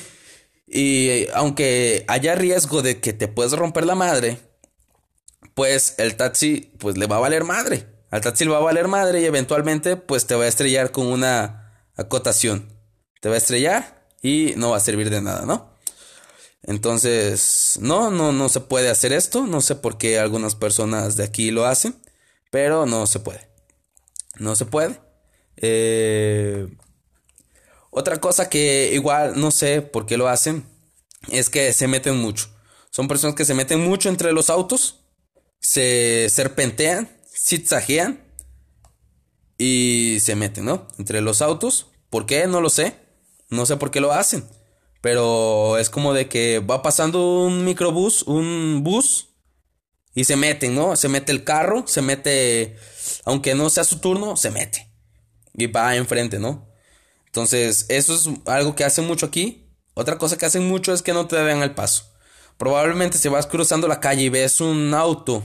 [0.67, 4.39] y aunque haya riesgo de que te puedas romper la madre,
[5.55, 7.87] pues el taxi pues le va a valer madre.
[8.11, 11.07] Al taxi le va a valer madre y eventualmente pues te va a estrellar con
[11.07, 12.73] una acotación.
[13.21, 15.75] Te va a estrellar y no va a servir de nada, ¿no?
[16.63, 19.47] Entonces, no, no, no se puede hacer esto.
[19.47, 21.95] No sé por qué algunas personas de aquí lo hacen.
[22.55, 23.49] Pero no se puede.
[24.39, 25.01] No se puede.
[25.57, 26.69] Eh,
[27.91, 30.65] otra cosa que igual no sé por qué lo hacen
[31.33, 32.47] es que se meten mucho.
[32.91, 35.01] Son personas que se meten mucho entre los autos,
[35.59, 38.25] se serpentean, zigzaguean
[39.59, 40.87] y se meten, ¿no?
[40.97, 41.89] Entre los autos.
[42.09, 42.47] ¿Por qué?
[42.47, 42.95] No lo sé.
[43.51, 44.49] No sé por qué lo hacen.
[45.01, 49.34] Pero es como de que va pasando un microbús, un bus
[50.15, 50.97] y se meten, ¿no?
[50.97, 52.77] Se mete el carro, se mete,
[53.25, 54.91] aunque no sea su turno, se mete.
[55.55, 56.69] Y va enfrente, ¿no?
[57.27, 59.69] Entonces, eso es algo que hacen mucho aquí.
[59.95, 62.13] Otra cosa que hacen mucho es que no te den el paso.
[62.57, 65.43] Probablemente si vas cruzando la calle y ves un auto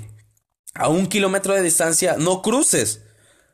[0.75, 3.01] a un kilómetro de distancia, no cruces.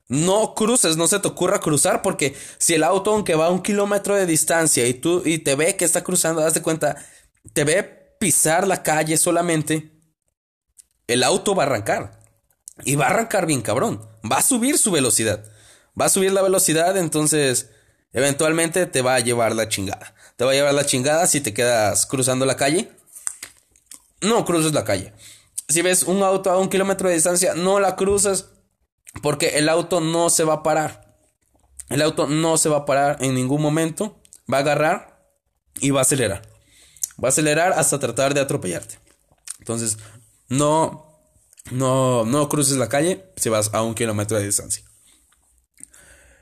[0.08, 3.64] No cruces, no se te ocurra cruzar porque si el auto aunque va a un
[3.64, 6.96] kilómetro de distancia y tú y te ve que está cruzando, das de cuenta,
[7.54, 7.84] te ve
[8.20, 9.95] pisar la calle solamente,
[11.08, 12.20] el auto va a arrancar.
[12.84, 14.08] Y va a arrancar bien cabrón.
[14.30, 15.46] Va a subir su velocidad.
[16.00, 17.70] Va a subir la velocidad, entonces
[18.12, 20.14] eventualmente te va a llevar la chingada.
[20.36, 22.92] Te va a llevar la chingada si te quedas cruzando la calle.
[24.22, 25.14] No cruces la calle.
[25.70, 28.46] Si ves un auto a un kilómetro de distancia, no la cruces
[29.22, 31.06] porque el auto no se va a parar.
[31.90, 34.20] el auto no se va a parar en ningún momento,
[34.52, 35.30] va a agarrar
[35.80, 36.42] y va a acelerar.
[37.24, 39.00] Va a acelerar hasta tratar de atropellarte.
[39.60, 39.98] Entonces,
[40.50, 41.20] no,
[41.72, 44.84] no, no cruces la calle si vas a un kilómetro de distancia.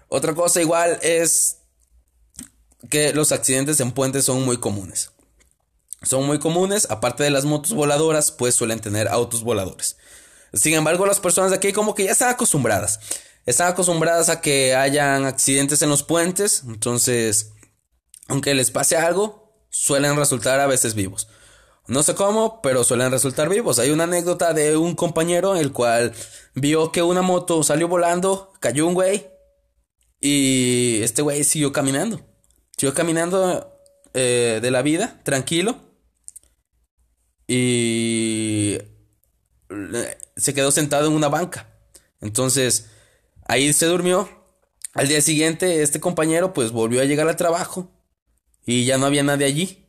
[0.08, 1.58] Otra cosa igual es
[2.90, 5.12] que los accidentes en puentes son muy comunes.
[6.04, 9.98] Son muy comunes, aparte de las motos voladoras, pues suelen tener autos voladores.
[10.54, 13.00] Sin embargo, las personas de aquí como que ya están acostumbradas.
[13.46, 17.52] Están acostumbradas a que hayan accidentes en los puentes, entonces,
[18.28, 21.28] aunque les pase algo, suelen resultar a veces vivos.
[21.88, 23.78] No sé cómo, pero suelen resultar vivos.
[23.80, 26.14] Hay una anécdota de un compañero el cual
[26.56, 29.28] vio que una moto salió volando, cayó un güey
[30.22, 32.22] y este güey siguió caminando.
[32.78, 33.78] Siguió caminando
[34.14, 35.78] eh, de la vida, tranquilo.
[37.48, 38.78] Y
[40.38, 41.70] se quedó sentado en una banca.
[42.22, 42.88] Entonces,
[43.46, 44.30] ahí se durmió.
[44.94, 47.92] Al día siguiente, este compañero pues volvió a llegar al trabajo
[48.66, 49.83] y ya no había nadie allí.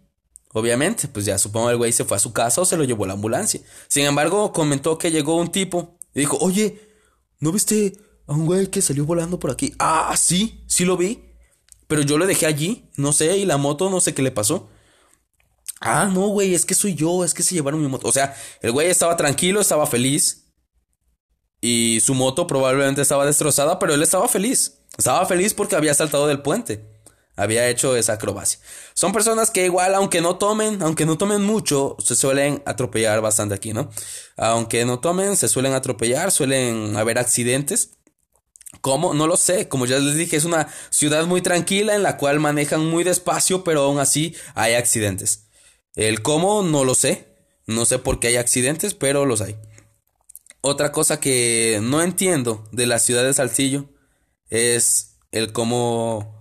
[0.56, 3.06] Obviamente, pues ya supongo el güey se fue a su casa o se lo llevó
[3.06, 3.60] la ambulancia.
[3.88, 6.80] Sin embargo, comentó que llegó un tipo y dijo, oye,
[7.40, 9.74] ¿no viste a un güey que salió volando por aquí?
[9.80, 11.24] Ah, sí, sí lo vi.
[11.88, 14.68] Pero yo lo dejé allí, no sé, y la moto no sé qué le pasó.
[15.80, 18.06] Ah, no, güey, es que soy yo, es que se llevaron mi moto.
[18.06, 20.52] O sea, el güey estaba tranquilo, estaba feliz.
[21.60, 24.84] Y su moto probablemente estaba destrozada, pero él estaba feliz.
[24.96, 26.93] Estaba feliz porque había saltado del puente.
[27.36, 28.60] Había hecho esa acrobacia.
[28.94, 33.54] Son personas que igual, aunque no tomen, aunque no tomen mucho, se suelen atropellar bastante
[33.54, 33.90] aquí, ¿no?
[34.36, 37.98] Aunque no tomen, se suelen atropellar, suelen haber accidentes.
[38.80, 39.14] ¿Cómo?
[39.14, 39.68] No lo sé.
[39.68, 43.64] Como ya les dije, es una ciudad muy tranquila en la cual manejan muy despacio,
[43.64, 45.48] pero aún así hay accidentes.
[45.94, 47.34] El cómo no lo sé.
[47.66, 49.56] No sé por qué hay accidentes, pero los hay.
[50.60, 53.90] Otra cosa que no entiendo de la ciudad de Saltillo
[54.48, 56.33] es el cómo,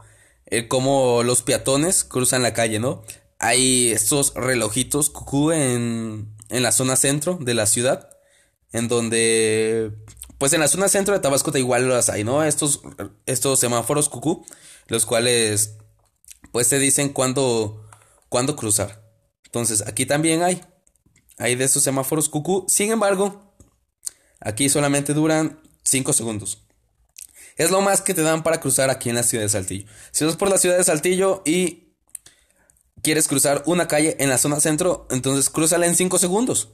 [0.46, 3.04] el cómo los peatones cruzan la calle, ¿no?
[3.40, 8.10] Hay estos relojitos cucú en, en la zona centro de la ciudad,
[8.72, 9.92] en donde,
[10.38, 12.44] pues en la zona centro de Tabasco te igual los hay, ¿no?
[12.44, 12.82] Estos,
[13.26, 14.46] estos semáforos cucú,
[14.88, 15.78] los cuales,
[16.52, 17.90] pues te dicen cuándo,
[18.30, 19.04] cuándo cruzar.
[19.46, 20.64] Entonces, aquí también hay.
[21.38, 22.66] Hay de esos semáforos cucú.
[22.68, 23.54] Sin embargo,
[24.40, 26.64] aquí solamente duran 5 segundos.
[27.58, 29.86] Es lo más que te dan para cruzar aquí en la ciudad de Saltillo.
[30.12, 31.94] Si vas por la ciudad de Saltillo y
[33.02, 36.70] quieres cruzar una calle en la zona centro, entonces cruzala en 5 segundos.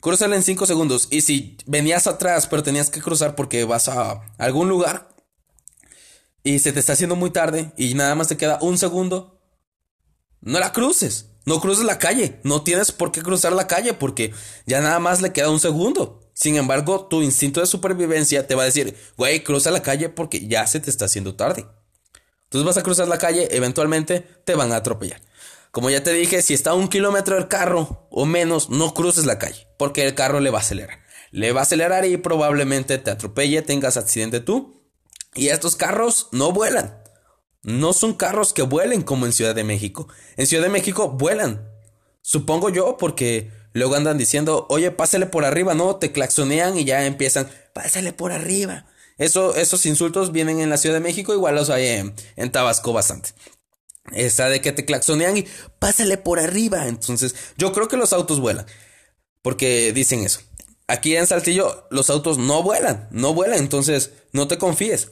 [0.00, 1.08] Cruzala en 5 segundos.
[1.10, 5.14] Y si venías atrás, pero tenías que cruzar porque vas a algún lugar
[6.42, 9.40] y se te está haciendo muy tarde y nada más te queda un segundo,
[10.40, 11.30] no la cruces.
[11.46, 14.32] No cruces la calle, no tienes por qué cruzar la calle porque
[14.66, 16.23] ya nada más le queda un segundo.
[16.34, 20.46] Sin embargo, tu instinto de supervivencia te va a decir, güey, cruza la calle porque
[20.46, 21.64] ya se te está haciendo tarde.
[22.44, 25.20] Entonces vas a cruzar la calle, eventualmente te van a atropellar.
[25.70, 29.26] Como ya te dije, si está a un kilómetro el carro o menos, no cruces
[29.26, 30.98] la calle porque el carro le va a acelerar.
[31.30, 34.88] Le va a acelerar y probablemente te atropelle, tengas accidente tú.
[35.34, 37.02] Y estos carros no vuelan.
[37.62, 40.06] No son carros que vuelen como en Ciudad de México.
[40.36, 41.68] En Ciudad de México vuelan.
[42.22, 45.96] Supongo yo porque luego andan diciendo, oye, pásale por arriba, ¿no?
[45.96, 48.86] Te claxonean y ya empiezan, pásale por arriba.
[49.18, 53.30] Eso, esos insultos vienen en la Ciudad de México, igual los hay en, Tabasco bastante.
[54.12, 55.46] Esa de que te claxonean y
[55.78, 56.86] pásale por arriba.
[56.88, 58.66] Entonces, yo creo que los autos vuelan.
[59.42, 60.40] Porque dicen eso.
[60.86, 65.10] Aquí en Saltillo los autos no vuelan, no vuelan, entonces no te confíes.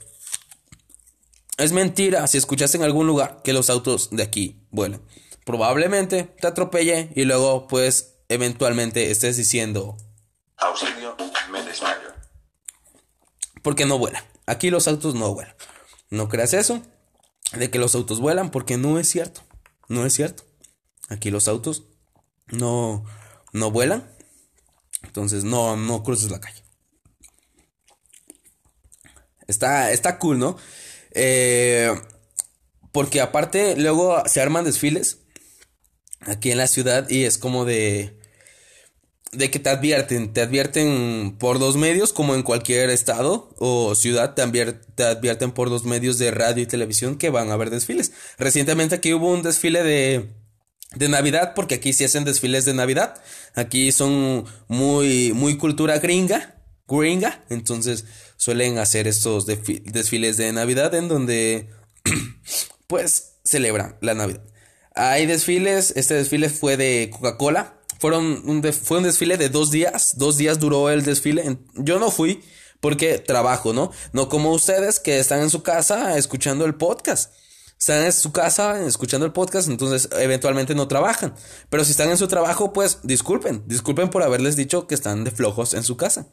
[1.57, 5.03] Es mentira si escuchas en algún lugar que los autos de aquí vuelan.
[5.45, 9.97] Probablemente te atropelle y luego pues eventualmente estés diciendo...
[10.57, 11.17] Auxilio,
[11.51, 12.13] me desmayo.
[13.63, 14.25] Porque no vuelan.
[14.47, 15.55] Aquí los autos no vuelan.
[16.11, 16.83] No creas eso
[17.57, 19.43] de que los autos vuelan porque no es cierto.
[19.89, 20.45] No es cierto.
[21.09, 21.85] Aquí los autos
[22.47, 23.05] no,
[23.53, 24.11] no vuelan.
[25.03, 26.63] Entonces no, no cruces la calle.
[29.47, 30.57] Está, está cool, ¿no?
[31.13, 31.93] Eh,
[32.93, 35.19] porque aparte luego se arman desfiles
[36.21, 38.19] aquí en la ciudad y es como de
[39.33, 44.35] de que te advierten, te advierten por dos medios como en cualquier estado o ciudad,
[44.35, 48.13] te, te advierten por dos medios de radio y televisión que van a haber desfiles.
[48.39, 50.29] Recientemente aquí hubo un desfile de,
[50.95, 53.15] de Navidad porque aquí se hacen desfiles de Navidad.
[53.55, 58.05] Aquí son muy, muy cultura gringa, gringa, entonces
[58.37, 61.71] suelen hacer estos desfiles de Navidad en donde
[62.87, 64.43] pues celebran la Navidad.
[64.95, 70.19] Hay desfiles, este desfile fue de Coca-Cola, fueron un fue un desfile de dos días,
[70.19, 72.43] dos días duró el desfile, yo no fui,
[72.81, 73.93] porque trabajo, ¿no?
[74.13, 77.33] No como ustedes que están en su casa escuchando el podcast.
[77.79, 81.37] Están en su casa escuchando el podcast, entonces eventualmente no trabajan.
[81.71, 85.31] Pero si están en su trabajo, pues disculpen, disculpen por haberles dicho que están de
[85.31, 86.27] flojos en su casa.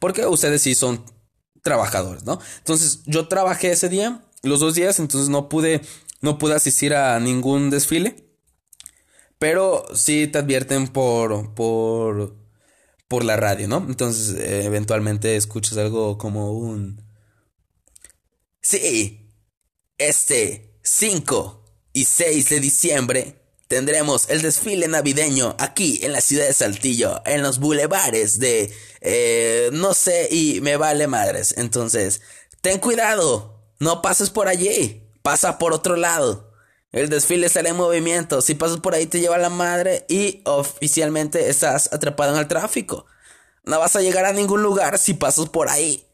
[0.00, 1.04] Porque ustedes sí son
[1.62, 2.40] trabajadores, ¿no?
[2.58, 5.82] Entonces yo trabajé ese día, los dos días, entonces no pude,
[6.20, 8.33] no pude asistir a ningún desfile.
[9.38, 12.36] Pero sí te advierten por, por,
[13.08, 13.84] por la radio, ¿no?
[13.88, 17.02] Entonces eventualmente escuchas algo como un...
[18.60, 19.30] Sí,
[19.98, 26.52] este 5 y 6 de diciembre tendremos el desfile navideño aquí en la ciudad de
[26.52, 31.54] Saltillo, en los bulevares de, eh, no sé, y me vale madres.
[31.56, 32.20] Entonces,
[32.60, 36.53] ten cuidado, no pases por allí, pasa por otro lado.
[36.94, 41.48] El desfile estará en movimiento, si pasas por ahí te lleva la madre y oficialmente
[41.48, 43.06] estás atrapado en el tráfico.
[43.64, 46.06] No vas a llegar a ningún lugar si pasas por ahí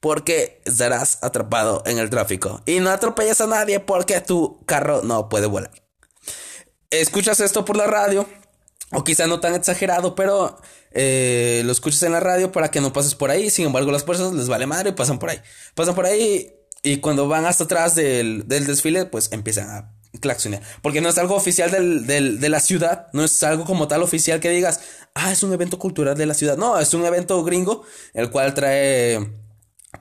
[0.00, 2.62] porque estarás atrapado en el tráfico.
[2.66, 5.70] Y no atropellas a nadie porque tu carro no puede volar.
[6.90, 8.26] Escuchas esto por la radio,
[8.90, 10.58] o quizá no tan exagerado, pero
[10.90, 13.50] eh, lo escuchas en la radio para que no pases por ahí.
[13.50, 15.40] Sin embargo, las personas les vale madre y pasan por ahí.
[15.76, 20.62] Pasan por ahí y cuando van hasta atrás del, desfile, pues empiezan a claxonear.
[20.82, 24.50] Porque no es algo oficial de la ciudad, no es algo como tal oficial que
[24.50, 24.80] digas,
[25.14, 26.56] ah, es un evento cultural de la ciudad.
[26.56, 29.32] No, es un evento gringo, el cual trae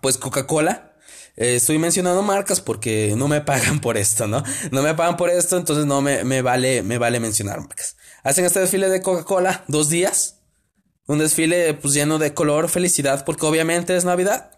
[0.02, 0.94] pues Coca-Cola.
[1.38, 4.44] Eh, estoy mencionando marcas porque no me pagan por esto, ¿no?
[4.72, 7.96] No me pagan por esto, entonces no me, vale, me vale mencionar marcas.
[8.24, 10.38] Hacen este desfile de Coca-Cola dos días.
[11.08, 14.52] Un desfile pues lleno de color, felicidad, porque obviamente es Navidad.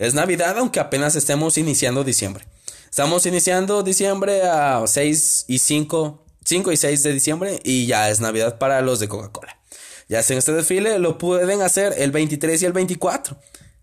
[0.00, 2.46] Es Navidad, aunque apenas estemos iniciando diciembre.
[2.88, 8.18] Estamos iniciando diciembre a 6 y 5, 5 y 6 de diciembre y ya es
[8.18, 9.60] Navidad para los de Coca-Cola.
[10.08, 13.36] Ya hacen este desfile, lo pueden hacer el 23 y el 24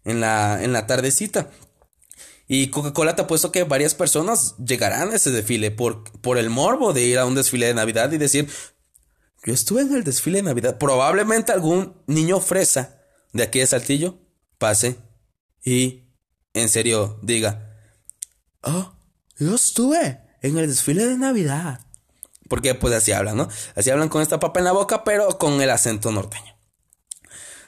[0.05, 1.51] en la, en la tardecita.
[2.47, 6.49] Y Coca-Cola te ha puesto que varias personas llegarán a ese desfile por, por el
[6.49, 8.49] morbo de ir a un desfile de Navidad y decir,
[9.45, 10.79] yo estuve en el desfile de Navidad.
[10.79, 13.03] Probablemente algún niño fresa
[13.33, 14.17] de aquí de Saltillo
[14.57, 14.95] pase
[15.63, 16.06] y
[16.57, 17.75] en serio diga,
[18.61, 18.93] oh,
[19.37, 21.81] yo estuve en el desfile de Navidad.
[22.47, 23.49] Porque pues así hablan, ¿no?
[23.75, 26.55] Así hablan con esta papa en la boca, pero con el acento norteño.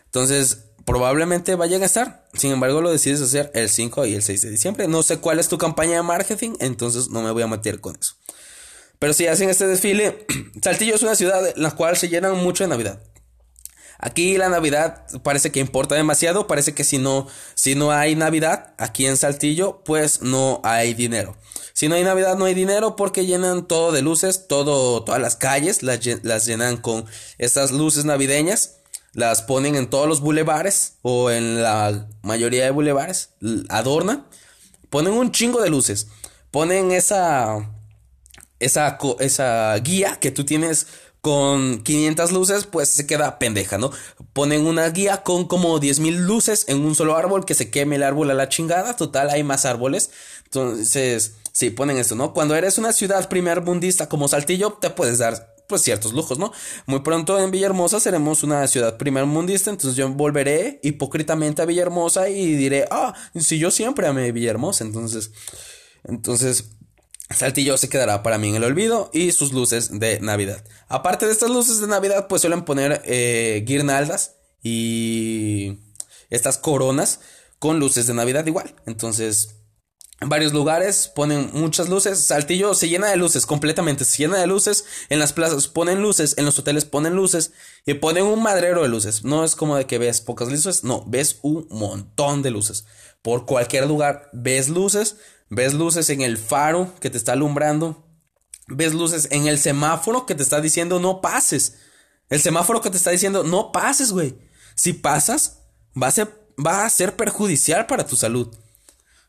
[0.06, 2.28] Entonces, probablemente vayan a estar.
[2.34, 4.88] Sin embargo, lo decides hacer el 5 y el 6 de diciembre.
[4.88, 7.96] No sé cuál es tu campaña de marketing, entonces no me voy a meter con
[7.96, 8.16] eso.
[8.98, 10.26] Pero si hacen este desfile,
[10.64, 13.02] Saltillo es una ciudad en la cual se llenan mucho de Navidad.
[14.02, 18.74] Aquí la Navidad parece que importa demasiado, parece que si no, si no hay Navidad
[18.78, 21.36] aquí en Saltillo, pues no hay dinero.
[21.74, 25.36] Si no hay Navidad, no hay dinero porque llenan todo de luces, todo, todas las
[25.36, 27.06] calles las, llenan con
[27.38, 28.76] estas luces navideñas
[29.14, 33.32] las ponen en todos los bulevares o en la mayoría de bulevares,
[33.68, 34.28] adornan,
[34.90, 36.08] ponen un chingo de luces,
[36.52, 37.70] ponen esa,
[38.60, 40.88] esa, esa guía que tú tienes
[41.22, 43.92] con 500 luces, pues se queda pendeja, ¿no?
[44.34, 48.04] Ponen una guía con como 10.000 luces en un solo árbol, que se queme el
[48.04, 50.12] árbol a la chingada, total, hay más árboles.
[50.46, 52.34] Entonces, sí, ponen esto, ¿no?
[52.34, 56.52] Cuando eres una ciudad primer mundista como Saltillo, te puedes dar pues ciertos lujos, ¿no?
[56.88, 62.28] Muy pronto en Villahermosa seremos una ciudad primer mundista, entonces yo volveré hipócritamente a Villahermosa
[62.28, 65.32] y diré, ah, si yo siempre amé Villahermosa, entonces,
[66.04, 66.72] entonces,
[67.30, 70.64] Saltillo se quedará para mí en el olvido y sus luces de Navidad.
[70.88, 75.78] Aparte de estas luces de Navidad, pues suelen poner eh, guirnaldas y
[76.30, 77.20] estas coronas
[77.60, 78.74] con luces de Navidad igual.
[78.86, 79.56] Entonces,
[80.22, 82.20] en varios lugares ponen muchas luces.
[82.20, 84.84] Saltillo se llena de luces, completamente se llena de luces.
[85.10, 87.54] En las plazas ponen luces, en los hoteles ponen luces
[87.86, 89.24] y ponen un madrero de luces.
[89.24, 92.86] No es como de que ves pocas luces, no, ves un montón de luces.
[93.22, 95.18] Por cualquier lugar ves luces,
[95.50, 98.06] ves luces en el faro que te está alumbrando,
[98.68, 101.78] ves luces en el semáforo que te está diciendo no pases.
[102.30, 104.38] El semáforo que te está diciendo no pases, güey.
[104.76, 105.62] Si pasas,
[106.02, 108.56] va a ser, va a ser perjudicial para tu salud.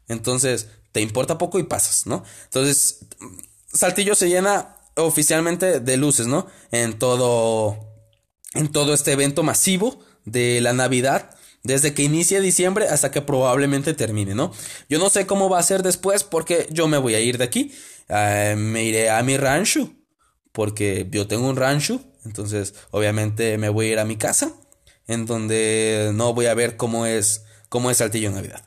[0.06, 2.24] Entonces, te importa poco y pasas, ¿no?
[2.44, 3.06] Entonces,
[3.72, 6.46] Saltillo se llena oficialmente de luces, ¿no?
[6.72, 7.78] En todo,
[8.54, 13.94] en todo este evento masivo de la Navidad, desde que inicia diciembre hasta que probablemente
[13.94, 14.52] termine, ¿no?
[14.88, 17.44] Yo no sé cómo va a ser después porque yo me voy a ir de
[17.44, 17.72] aquí,
[18.08, 19.90] eh, me iré a mi rancho,
[20.52, 24.52] porque yo tengo un rancho, entonces obviamente me voy a ir a mi casa,
[25.06, 28.62] en donde no voy a ver cómo es, cómo es Saltillo en Navidad.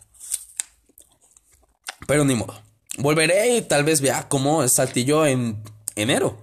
[2.08, 2.62] Pero ni modo.
[2.98, 5.64] Volveré y tal vez vea cómo es Saltillo en
[5.96, 6.38] enero.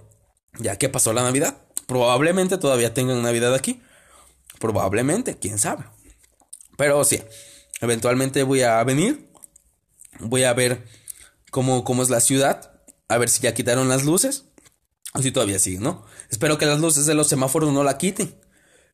[0.59, 1.57] Ya que pasó la Navidad.
[1.85, 3.81] Probablemente todavía tengan Navidad aquí.
[4.59, 5.85] Probablemente, quién sabe.
[6.81, 7.21] Pero sí,
[7.79, 9.29] eventualmente voy a venir.
[10.19, 10.83] Voy a ver
[11.51, 12.73] cómo, cómo es la ciudad.
[13.07, 14.45] A ver si ya quitaron las luces.
[15.13, 16.03] O si todavía siguen, ¿no?
[16.31, 18.35] Espero que las luces de los semáforos no la quiten.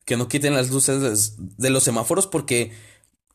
[0.04, 2.72] Que no quiten las luces de los semáforos porque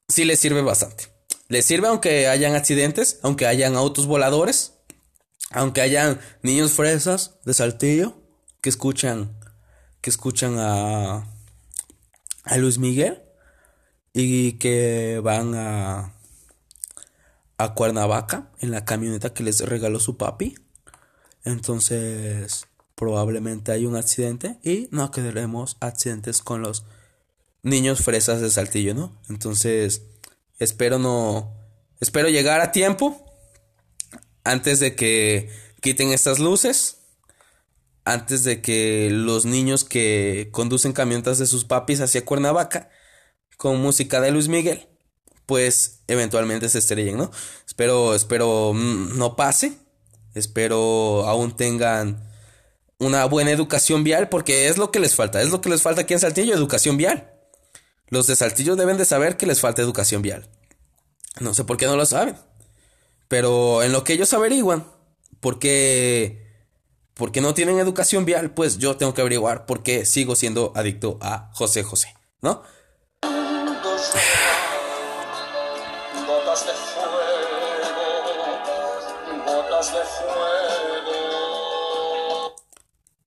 [0.08, 1.06] sí les sirve bastante.
[1.48, 4.74] Les sirve aunque hayan accidentes, aunque hayan autos voladores,
[5.50, 8.22] aunque hayan niños fresas de Saltillo
[8.62, 9.36] que escuchan
[10.00, 11.28] que escuchan a
[12.44, 13.23] a Luis Miguel
[14.14, 16.14] y que van a
[17.58, 20.56] a Cuernavaca en la camioneta que les regaló su papi.
[21.44, 26.86] Entonces, probablemente hay un accidente y no queremos accidentes con los
[27.62, 29.18] niños fresas de Saltillo, ¿no?
[29.30, 30.04] Entonces,
[30.60, 31.54] espero no
[32.00, 33.26] espero llegar a tiempo
[34.44, 35.50] antes de que
[35.82, 36.98] quiten estas luces,
[38.04, 42.90] antes de que los niños que conducen camionetas de sus papis hacia Cuernavaca
[43.58, 44.88] con música de Luis Miguel,
[45.46, 47.32] pues eventualmente se estrellen, ¿no?
[47.68, 49.74] Espero, espero mm, no pase,
[50.34, 52.22] espero aún tengan
[53.00, 56.02] una buena educación vial, porque es lo que les falta, es lo que les falta
[56.02, 57.32] aquí en Saltillo, educación vial.
[58.08, 60.50] Los de Saltillo deben de saber que les falta educación vial.
[61.40, 62.38] No sé por qué no lo saben.
[63.28, 64.86] Pero en lo que ellos averiguan,
[65.40, 66.46] ¿por qué,
[67.16, 68.54] por qué no tienen educación vial?
[68.54, 72.62] Pues yo tengo que averiguar por qué sigo siendo adicto a José José, ¿no?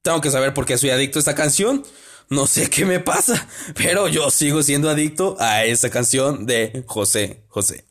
[0.02, 1.84] Tengo que saber por qué soy adicto a esta canción.
[2.28, 7.42] No sé qué me pasa, pero yo sigo siendo adicto a esa canción de José
[7.48, 7.84] José.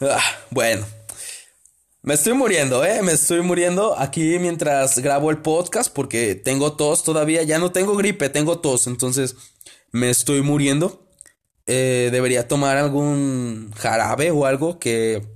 [0.00, 0.20] Ah,
[0.50, 0.86] bueno,
[2.02, 3.00] me estoy muriendo, ¿eh?
[3.02, 7.42] Me estoy muriendo aquí mientras grabo el podcast porque tengo tos todavía.
[7.42, 9.34] Ya no tengo gripe, tengo tos, entonces
[9.96, 11.08] me estoy muriendo.
[11.66, 15.26] Eh, debería tomar algún jarabe o algo que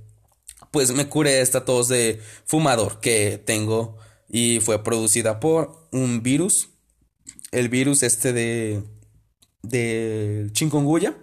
[0.71, 3.97] pues me cure esta tos de fumador que tengo
[4.29, 6.69] y fue producida por un virus.
[7.51, 8.81] El virus este de
[9.63, 11.17] de chikungunya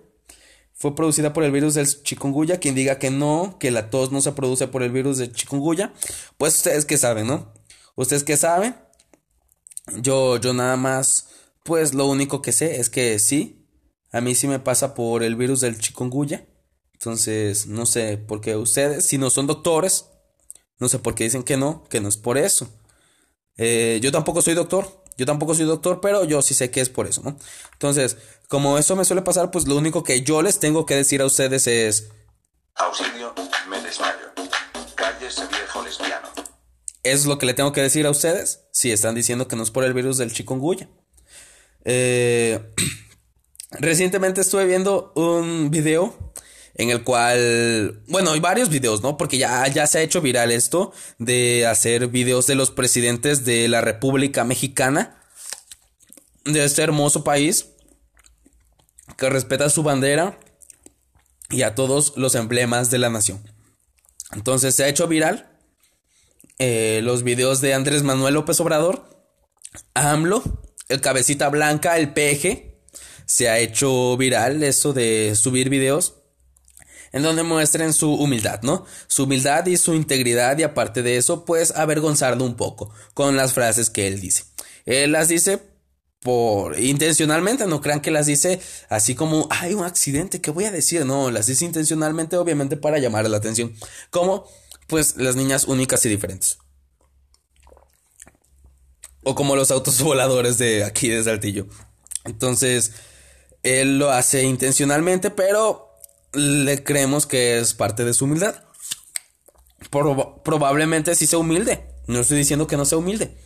[0.74, 2.58] fue producida por el virus del chikungunya.
[2.58, 5.92] Quien diga que no, que la tos no se produce por el virus del chikungunya,
[6.36, 7.52] pues ustedes que saben, ¿no?
[7.96, 8.76] Ustedes que saben.
[9.96, 11.27] Yo, yo nada más,
[11.68, 13.68] pues lo único que sé es que sí,
[14.10, 16.46] a mí sí me pasa por el virus del chikungunya.
[16.94, 20.06] Entonces, no sé por qué ustedes, si no son doctores,
[20.78, 22.70] no sé por qué dicen que no, que no es por eso.
[23.58, 26.88] Eh, yo tampoco soy doctor, yo tampoco soy doctor, pero yo sí sé que es
[26.88, 27.36] por eso, ¿no?
[27.74, 28.16] Entonces,
[28.48, 31.26] como eso me suele pasar, pues lo único que yo les tengo que decir a
[31.26, 32.08] ustedes es...
[32.76, 33.34] Auxilio,
[33.68, 34.32] me desmayo.
[34.94, 36.28] Cállese viejo lesbiano.
[37.02, 39.70] Es lo que le tengo que decir a ustedes si están diciendo que no es
[39.70, 40.88] por el virus del chikungunya.
[41.84, 42.60] Eh,
[43.70, 46.32] recientemente estuve viendo un video
[46.74, 49.16] en el cual, bueno, hay varios videos, ¿no?
[49.16, 53.66] Porque ya, ya se ha hecho viral esto de hacer videos de los presidentes de
[53.66, 55.20] la República Mexicana,
[56.44, 57.70] de este hermoso país,
[59.16, 60.38] que respeta su bandera
[61.50, 63.42] y a todos los emblemas de la nación.
[64.32, 65.50] Entonces se ha hecho viral
[66.58, 69.08] eh, los videos de Andrés Manuel López Obrador,
[69.94, 70.42] AMLO,
[70.88, 72.80] el cabecita blanca, el peje.
[73.26, 76.14] Se ha hecho viral eso de subir videos
[77.12, 78.84] en donde muestren su humildad, ¿no?
[79.06, 83.52] Su humildad y su integridad y aparte de eso, pues avergonzarlo un poco con las
[83.52, 84.44] frases que él dice.
[84.84, 85.60] Él las dice
[86.20, 90.72] por intencionalmente, no crean que las dice así como hay un accidente, ¿qué voy a
[90.72, 91.04] decir?
[91.06, 93.74] No, las dice intencionalmente, obviamente para llamar la atención,
[94.10, 94.46] como
[94.86, 96.58] pues las niñas únicas y diferentes.
[99.28, 101.66] O como los autos voladores de aquí de Saltillo.
[102.24, 102.92] Entonces,
[103.62, 105.90] él lo hace intencionalmente, pero
[106.32, 108.62] le creemos que es parte de su humildad.
[109.90, 111.86] Prob- probablemente sí sea humilde.
[112.06, 113.36] No estoy diciendo que no sea humilde.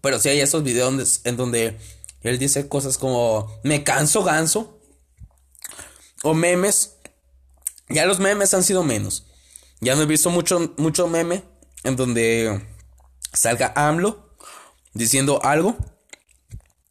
[0.00, 1.78] Pero sí hay esos videos en donde
[2.22, 4.80] él dice cosas como me canso ganso.
[6.24, 6.96] O memes.
[7.88, 9.26] Ya los memes han sido menos.
[9.80, 11.44] Ya no he visto mucho, mucho meme
[11.84, 12.60] en donde
[13.32, 14.27] salga AMLO
[14.98, 15.76] diciendo algo.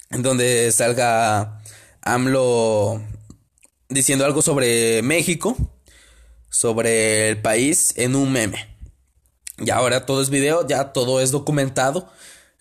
[0.09, 1.61] En donde salga
[2.01, 3.01] AMLO
[3.89, 5.55] diciendo algo sobre México,
[6.49, 8.77] sobre el país en un meme.
[9.57, 12.09] Y ahora todo es video, ya todo es documentado.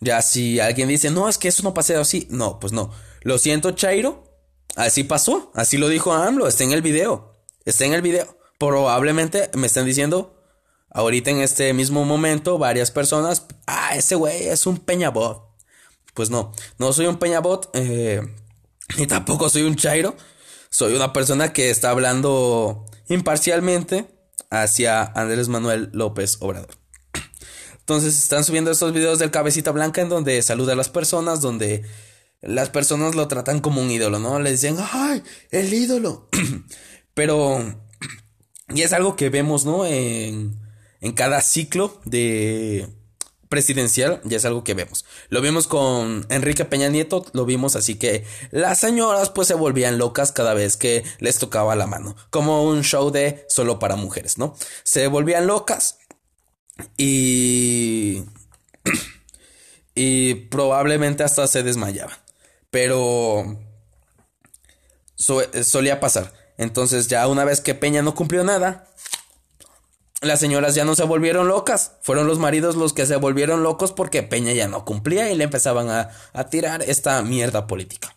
[0.01, 2.27] Ya si alguien dice, no, es que eso no pasó así.
[2.31, 2.91] No, pues no.
[3.23, 4.25] Lo siento, Chairo.
[4.75, 5.53] Así pasó.
[5.55, 6.49] Así lo dijo AMLO.
[6.49, 7.37] Está en el video.
[7.65, 8.37] Está en el video.
[8.59, 10.36] Probablemente me están diciendo,
[10.97, 15.47] ahorita en este mismo momento, varias personas, ah, ese güey es un peñabot.
[16.15, 18.23] Pues no, no soy un peñabot, eh,
[18.97, 20.17] ni tampoco soy un chairo.
[20.71, 24.07] Soy una persona que está hablando imparcialmente
[24.51, 26.75] hacia Andrés Manuel López Obrador.
[27.79, 31.85] Entonces están subiendo estos videos del cabecita blanca en donde saluda a las personas, donde
[32.41, 34.41] las personas lo tratan como un ídolo, ¿no?
[34.41, 36.29] Le dicen, ¡ay, el ídolo!
[37.15, 37.83] Pero,
[38.71, 39.85] y es algo que vemos, ¿no?
[39.87, 40.66] En,
[41.01, 42.89] en cada ciclo de
[43.49, 45.05] presidencial, ya es algo que vemos.
[45.29, 49.99] Lo vimos con Enrique Peña Nieto, lo vimos así que las señoras pues se volvían
[49.99, 54.39] locas cada vez que les tocaba la mano, como un show de solo para mujeres,
[54.39, 54.55] ¿no?
[54.83, 55.99] Se volvían locas
[56.97, 58.25] y
[59.95, 62.17] y probablemente hasta se desmayaban.
[62.71, 63.59] Pero
[65.17, 66.33] solía pasar.
[66.59, 68.87] Entonces ya una vez que Peña no cumplió nada,
[70.27, 71.93] las señoras ya no se volvieron locas.
[72.03, 75.45] Fueron los maridos los que se volvieron locos porque Peña ya no cumplía y le
[75.45, 78.17] empezaban a, a tirar esta mierda política.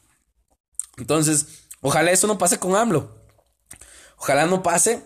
[0.98, 1.48] Entonces,
[1.82, 3.16] ojalá eso no pase con AMLO.
[4.18, 5.02] Ojalá no pase.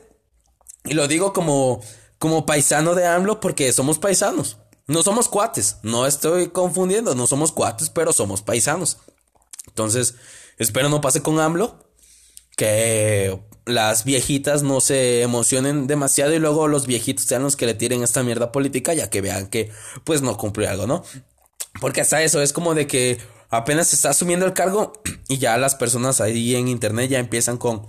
[0.86, 1.82] Y lo digo como,
[2.18, 4.58] como paisano de AMLO porque somos paisanos.
[4.86, 8.98] No somos cuates, no estoy confundiendo, no somos cuates, pero somos paisanos.
[9.68, 10.16] Entonces,
[10.58, 11.80] espero no pase con AMLO,
[12.58, 17.74] que las viejitas no se emocionen demasiado y luego los viejitos sean los que le
[17.74, 19.72] tiren esta mierda política, ya que vean que
[20.04, 21.04] pues no cumple algo, ¿no?
[21.80, 24.94] Porque hasta eso es como de que apenas se está asumiendo el cargo
[25.28, 27.86] y ya las personas ahí en internet ya empiezan con,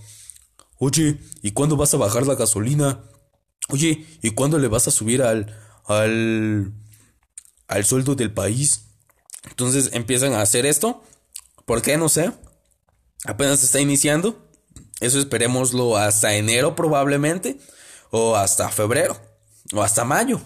[0.78, 3.04] oye, ¿y cuándo vas a bajar la gasolina?
[3.68, 6.72] Oye, ¿y cuándo le vas a subir al, al,
[7.66, 8.84] al sueldo del país?
[9.48, 11.02] Entonces empiezan a hacer esto.
[11.64, 11.96] ¿Por qué?
[11.96, 12.30] No sé.
[13.24, 14.43] Apenas se está iniciando.
[15.04, 17.58] Eso esperémoslo hasta enero probablemente.
[18.10, 19.20] O hasta febrero.
[19.72, 20.40] O hasta mayo.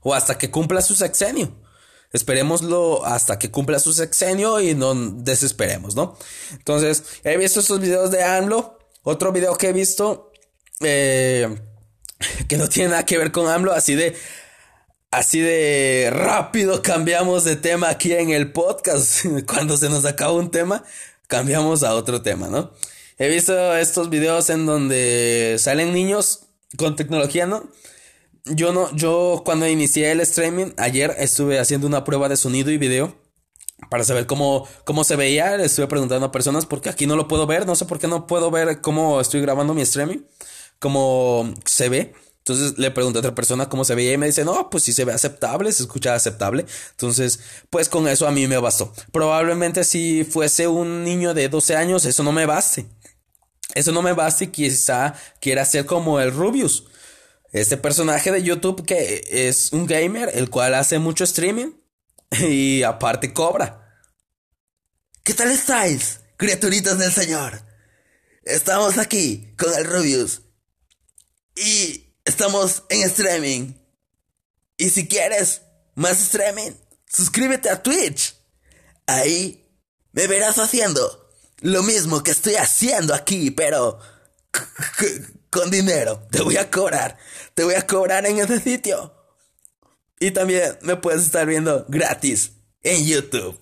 [0.00, 1.52] O hasta que cumpla su sexenio.
[2.12, 6.16] Esperémoslo hasta que cumpla su sexenio y no desesperemos, ¿no?
[6.50, 8.78] Entonces, he visto estos videos de AMLO.
[9.02, 10.30] Otro video que he visto
[10.80, 11.48] eh,
[12.48, 14.16] que no tiene nada que ver con AMLO, así de
[15.10, 19.24] así de rápido cambiamos de tema aquí en el podcast.
[19.46, 20.84] Cuando se nos acaba un tema,
[21.26, 22.72] cambiamos a otro tema, ¿no?
[23.22, 27.68] He visto estos videos en donde salen niños con tecnología, ¿no?
[28.46, 32.78] Yo no, yo cuando inicié el streaming, ayer estuve haciendo una prueba de sonido y
[32.78, 33.14] video
[33.88, 35.54] para saber cómo, cómo se veía.
[35.54, 38.26] Estuve preguntando a personas porque aquí no lo puedo ver, no sé por qué no
[38.26, 40.24] puedo ver cómo estoy grabando mi streaming,
[40.80, 42.14] cómo se ve.
[42.38, 44.92] Entonces le pregunté a otra persona cómo se veía y me dice, no, pues sí
[44.92, 46.66] se ve aceptable, se escucha aceptable.
[46.90, 47.38] Entonces,
[47.70, 48.92] pues con eso a mí me bastó.
[49.12, 52.88] Probablemente si fuese un niño de 12 años, eso no me baste.
[53.74, 56.84] Eso no me baste y quizá quiera ser como el Rubius.
[57.52, 61.72] Este personaje de YouTube que es un gamer, el cual hace mucho streaming
[62.30, 63.78] y aparte cobra.
[65.22, 67.62] ¿Qué tal estáis, criaturitas del Señor?
[68.44, 70.42] Estamos aquí con el Rubius.
[71.54, 73.74] Y Estamos en streaming.
[74.76, 75.62] Y si quieres
[75.94, 76.72] más streaming,
[77.08, 78.36] suscríbete a Twitch.
[79.06, 79.68] Ahí
[80.12, 81.21] me verás haciendo
[81.62, 83.98] lo mismo que estoy haciendo aquí, pero
[85.50, 86.26] con dinero.
[86.30, 87.16] Te voy a cobrar.
[87.54, 89.14] Te voy a cobrar en ese sitio.
[90.20, 92.52] Y también me puedes estar viendo gratis
[92.82, 93.58] en YouTube.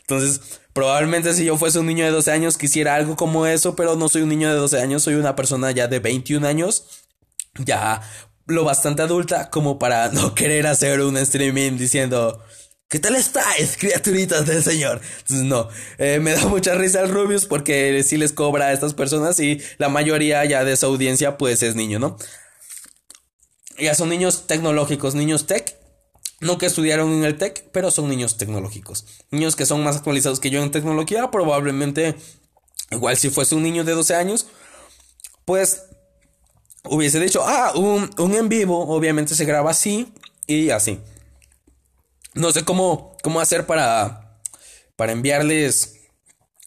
[0.00, 0.40] Entonces,
[0.72, 4.08] probablemente si yo fuese un niño de 12 años quisiera algo como eso, pero no
[4.08, 6.84] soy un niño de 12 años, soy una persona ya de 21 años
[7.64, 8.02] ya
[8.46, 12.42] lo bastante adulta como para no querer hacer un streaming diciendo
[12.88, 15.00] ¿Qué tal estáis, criaturitas del señor?
[15.18, 15.68] Entonces, no,
[15.98, 19.60] eh, me da mucha risa el Rubius porque sí les cobra a estas personas y
[19.76, 22.16] la mayoría ya de su audiencia pues es niño, ¿no?
[23.78, 25.76] Ya son niños tecnológicos, niños tech,
[26.40, 29.04] no que estudiaron en el tech, pero son niños tecnológicos.
[29.30, 32.16] Niños que son más actualizados que yo en tecnología, probablemente,
[32.90, 34.46] igual si fuese un niño de 12 años,
[35.44, 35.82] pues
[36.84, 40.10] hubiese dicho, ah, un, un en vivo obviamente se graba así
[40.46, 40.98] y así.
[42.38, 44.40] No sé cómo, cómo hacer para,
[44.94, 45.98] para enviarles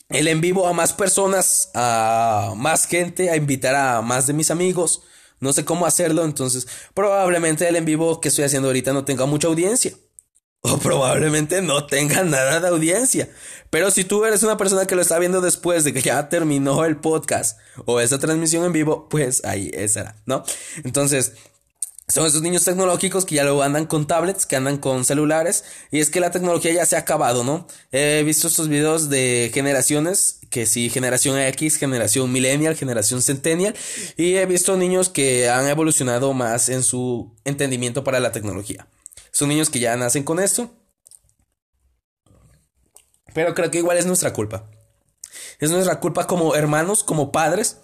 [0.10, 4.52] el en vivo a más personas, a más gente, a invitar a más de mis
[4.52, 5.04] amigos.
[5.40, 9.26] No sé cómo hacerlo, entonces probablemente el en vivo que estoy haciendo ahorita no tenga
[9.26, 9.94] mucha audiencia.
[10.64, 13.30] O probablemente no tenga nada de audiencia.
[13.72, 16.86] Pero si tú eres una persona que lo está viendo después de que ya terminó
[16.86, 20.44] el podcast o esa transmisión en vivo, pues ahí será, ¿no?
[20.84, 21.34] Entonces,
[22.12, 26.00] son esos niños tecnológicos que ya luego andan con tablets, que andan con celulares, y
[26.00, 27.68] es que la tecnología ya se ha acabado, ¿no?
[27.92, 33.76] He visto estos videos de generaciones, que sí, generación X, generación millennial, generación centennial,
[34.18, 38.88] y he visto niños que han evolucionado más en su entendimiento para la tecnología.
[39.32, 40.70] Son niños que ya nacen con esto.
[43.34, 44.70] Pero creo que igual es nuestra culpa.
[45.60, 47.78] Es nuestra culpa como hermanos, como padres.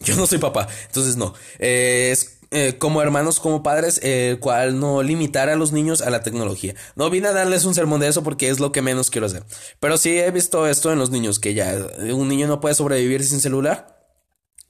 [0.00, 1.34] Yo no soy papá, entonces no.
[1.60, 6.10] Eh, es eh, como hermanos, como padres, el cual no limitar a los niños a
[6.10, 6.74] la tecnología.
[6.96, 9.42] No vine a darles un sermón de eso porque es lo que menos quiero hacer.
[9.80, 11.74] Pero sí he visto esto en los niños, que ya
[12.12, 14.06] un niño no puede sobrevivir sin celular.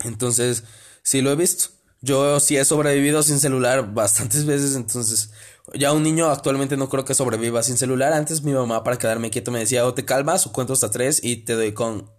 [0.05, 0.63] Entonces,
[1.03, 1.71] sí lo he visto.
[2.01, 5.31] Yo sí he sobrevivido sin celular bastantes veces, entonces
[5.75, 8.13] ya un niño actualmente no creo que sobreviva sin celular.
[8.13, 11.39] Antes mi mamá para quedarme quieto me decía, o te calmas cuento hasta tres y
[11.45, 12.11] te doy con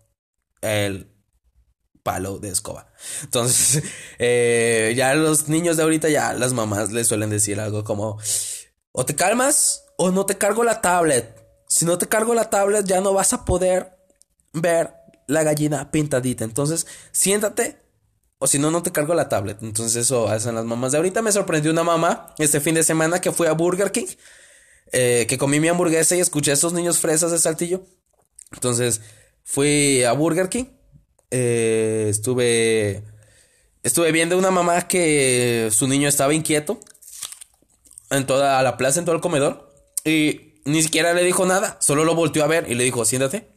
[0.62, 1.13] el
[2.04, 2.92] palo de escoba.
[3.24, 3.84] Entonces,
[4.20, 8.20] eh, ya los niños de ahorita, ya las mamás les suelen decir algo como,
[8.92, 11.42] o te calmas o no te cargo la tablet.
[11.68, 13.98] Si no te cargo la tablet, ya no vas a poder
[14.54, 14.94] ver
[15.28, 16.44] la gallina pintadita.
[16.44, 17.82] Entonces, siéntate.
[18.38, 19.58] O si no, no te cargo la tablet.
[19.64, 21.22] Entonces, eso hacen las mamás de ahorita.
[21.22, 24.08] Me sorprendió una mamá este fin de semana que fui a Burger King.
[24.92, 27.84] eh, que comí mi hamburguesa y escuché a esos niños fresas de saltillo.
[28.52, 29.02] Entonces,
[29.44, 30.66] fui a Burger King.
[31.36, 33.04] Eh, estuve.
[33.82, 36.80] Estuve viendo una mamá que su niño estaba inquieto.
[38.12, 39.74] En toda la plaza, en todo el comedor.
[40.06, 41.78] Y ni siquiera le dijo nada.
[41.82, 43.50] Solo lo volteó a ver y le dijo, siéntate.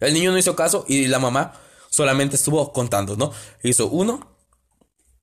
[0.00, 1.52] El niño no hizo caso y la mamá
[1.90, 3.30] solamente estuvo contando, ¿no?
[3.62, 4.34] Hizo uno,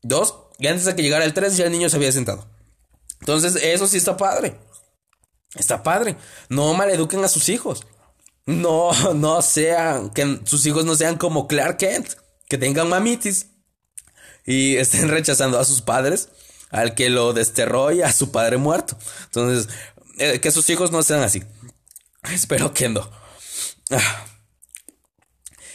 [0.03, 2.47] dos, y antes de que llegara el tres ya el niño se había sentado.
[3.22, 4.60] Entonces, eso sí está padre.
[5.55, 6.18] Está padre.
[6.49, 7.88] No maleduquen a sus hijos.
[8.48, 12.14] No, no sean, que sus hijos no sean como Clark Kent,
[12.48, 13.48] que tengan mamitis
[14.45, 16.30] y estén rechazando a sus padres,
[16.72, 18.98] al que lo desterró y a su padre muerto.
[19.26, 19.68] Entonces,
[20.18, 21.43] eh, que sus hijos no sean así.
[22.32, 23.10] Espero que no.
[23.91, 24.26] Ah.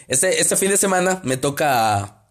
[0.08, 2.26] Este, este fin de semana me toca.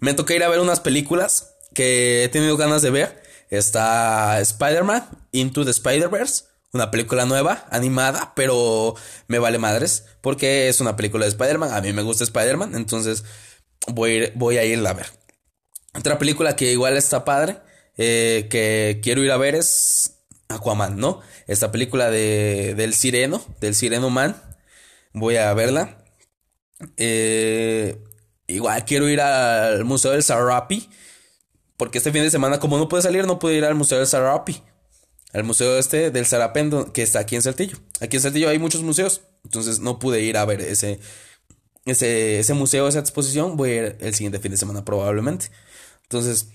[0.00, 3.22] Me toca ir a ver unas películas que he tenido ganas de ver.
[3.48, 6.44] Está Spider-Man Into the Spider-Verse.
[6.74, 8.94] Una película nueva, animada, pero
[9.28, 10.04] me vale madres.
[10.20, 11.72] Porque es una película de Spider-Man.
[11.72, 12.74] A mí me gusta Spider-Man.
[12.74, 13.24] Entonces
[13.86, 15.06] voy a, ir, voy a irla a ver.
[15.96, 17.58] Otra película que igual está padre.
[17.96, 20.18] eh, que quiero ir a ver es
[20.48, 21.20] Aquaman, ¿no?
[21.46, 24.36] Esta película de, del sireno, del sireno man.
[25.12, 26.04] Voy a verla.
[26.96, 28.02] Eh,
[28.48, 30.88] igual quiero ir al Museo del Sarapi.
[31.76, 34.06] Porque este fin de semana, como no puede salir, no puedo ir al Museo del
[34.08, 34.62] Sarapi.
[35.34, 37.76] Al museo este del Sarapendo, que está aquí en Saltillo.
[38.00, 39.22] Aquí en Saltillo hay muchos museos.
[39.42, 41.00] Entonces no pude ir a ver ese,
[41.84, 43.56] ese, ese museo, esa exposición.
[43.56, 45.50] Voy a ir el siguiente fin de semana probablemente.
[46.04, 46.50] Entonces,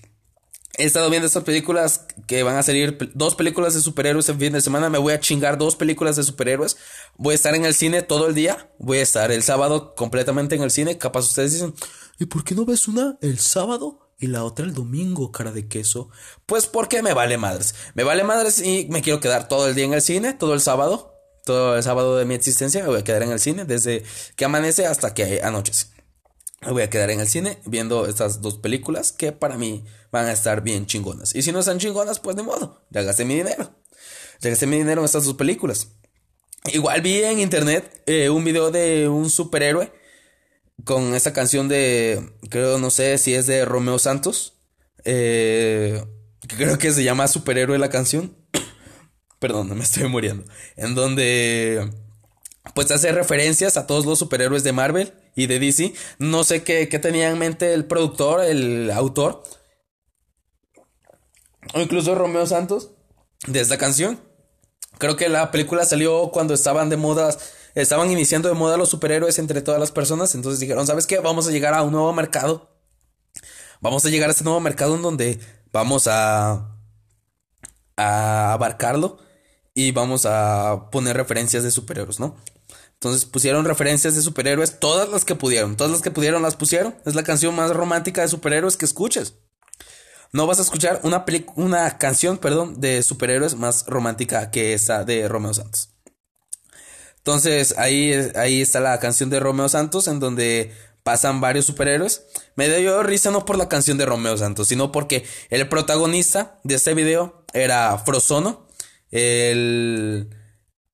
[0.78, 4.54] he estado viendo estas películas que van a salir dos películas de superhéroes el fin
[4.54, 4.88] de semana.
[4.88, 6.78] Me voy a chingar dos películas de superhéroes.
[7.18, 8.72] Voy a estar en el cine todo el día.
[8.78, 10.96] Voy a estar el sábado completamente en el cine.
[10.96, 11.74] Capaz ustedes dicen,
[12.18, 14.09] ¿y por qué no ves una el sábado?
[14.20, 16.10] Y la otra el domingo, cara de queso.
[16.44, 17.74] Pues porque me vale madres.
[17.94, 20.60] Me vale madres y me quiero quedar todo el día en el cine, todo el
[20.60, 21.14] sábado.
[21.46, 24.04] Todo el sábado de mi existencia me voy a quedar en el cine desde
[24.36, 25.86] que amanece hasta que anochece.
[26.60, 30.26] Me voy a quedar en el cine viendo estas dos películas que para mí van
[30.26, 31.34] a estar bien chingonas.
[31.34, 33.70] Y si no están chingonas, pues de modo, ya gasté mi dinero.
[34.40, 35.88] Ya gasté mi dinero en estas dos películas.
[36.66, 39.90] Igual vi en internet eh, un video de un superhéroe
[40.84, 44.54] con esta canción de, creo, no sé si es de Romeo Santos.
[45.04, 46.04] Eh,
[46.46, 48.36] creo que se llama Superhéroe la canción.
[49.38, 50.44] Perdón, me estoy muriendo.
[50.76, 51.90] En donde
[52.74, 55.94] pues hace referencias a todos los superhéroes de Marvel y de DC.
[56.18, 59.42] No sé qué, qué tenía en mente el productor, el autor.
[61.74, 62.90] O incluso Romeo Santos
[63.46, 64.20] de esta canción.
[64.98, 67.34] Creo que la película salió cuando estaban de moda,
[67.74, 70.34] estaban iniciando de moda los superhéroes entre todas las personas.
[70.34, 71.18] Entonces dijeron, ¿sabes qué?
[71.18, 72.70] Vamos a llegar a un nuevo mercado.
[73.80, 75.40] Vamos a llegar a este nuevo mercado en donde
[75.72, 76.76] vamos a,
[77.96, 79.18] abarcarlo
[79.74, 82.36] y vamos a poner referencias de superhéroes, ¿no?
[82.94, 86.94] Entonces pusieron referencias de superhéroes, todas las que pudieron, todas las que pudieron las pusieron.
[87.06, 89.34] Es la canción más romántica de superhéroes que escuches.
[90.32, 91.24] No vas a escuchar una,
[91.56, 95.89] una canción, perdón, de superhéroes más romántica que esa de Romeo Santos.
[97.20, 102.24] Entonces ahí, ahí está la canción de Romeo Santos en donde pasan varios superhéroes.
[102.56, 106.76] Me dio risa no por la canción de Romeo Santos, sino porque el protagonista de
[106.76, 108.66] este video era Frozono,
[109.10, 110.30] el,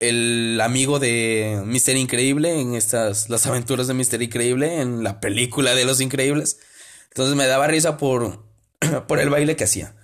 [0.01, 5.75] el amigo de Mister Increíble en estas, las aventuras de Mister Increíble en la película
[5.75, 6.59] de Los Increíbles.
[7.09, 8.45] Entonces me daba risa por,
[9.07, 9.95] por el baile que hacía.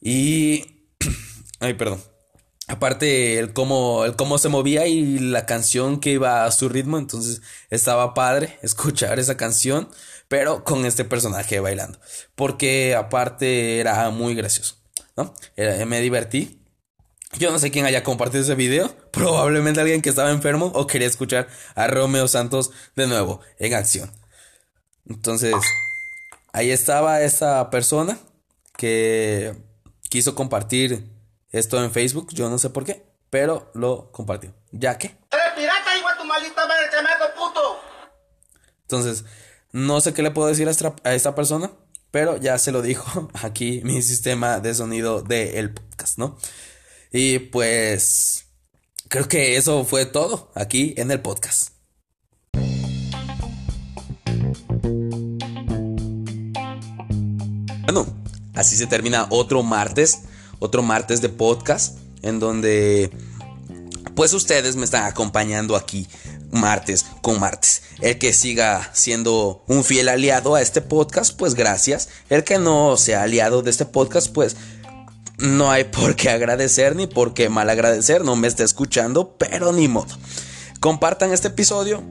[0.00, 0.88] Y...
[1.60, 2.02] Ay, perdón.
[2.66, 6.96] Aparte, el cómo, el cómo se movía y la canción que iba a su ritmo,
[6.96, 9.90] entonces estaba padre escuchar esa canción,
[10.28, 11.98] pero con este personaje bailando.
[12.34, 14.76] Porque aparte era muy gracioso,
[15.16, 15.34] ¿no?
[15.56, 16.58] Me divertí.
[17.38, 18.94] Yo no sé quién haya compartido ese video.
[19.12, 24.10] Probablemente alguien que estaba enfermo o quería escuchar a Romeo Santos de nuevo en acción.
[25.06, 25.54] Entonces,
[26.52, 28.18] ahí estaba esa persona
[28.78, 29.54] que
[30.08, 31.13] quiso compartir
[31.54, 32.28] esto en Facebook.
[32.32, 34.52] Yo no sé por qué, pero lo compartió.
[34.72, 35.06] ¿Ya que?
[35.06, 37.80] ¡Eres pirata, hijo de tu maldita madre, tremendo puto!
[38.82, 39.24] Entonces,
[39.72, 41.70] no sé qué le puedo decir a esta, a esta persona,
[42.10, 46.38] pero ya se lo dijo aquí mi sistema de sonido del podcast, ¿no?
[47.12, 48.46] Y pues
[49.08, 51.70] creo que eso fue todo aquí en el podcast.
[57.84, 58.06] Bueno,
[58.54, 60.24] así se termina otro martes,
[60.58, 63.10] otro martes de podcast en donde
[64.14, 66.08] pues ustedes me están acompañando aquí
[66.50, 67.82] martes con martes.
[68.00, 72.08] El que siga siendo un fiel aliado a este podcast, pues gracias.
[72.30, 74.56] El que no sea aliado de este podcast, pues
[75.38, 78.24] no hay por qué agradecer ni por qué mal agradecer.
[78.24, 80.16] No me está escuchando, pero ni modo.
[80.80, 82.02] Compartan este episodio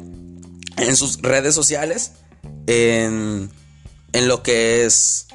[0.77, 2.11] en sus redes sociales,
[2.67, 3.49] en,
[4.11, 5.27] en lo que es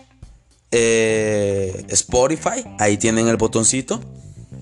[0.71, 2.65] eh, Spotify.
[2.79, 4.01] Ahí tienen el botoncito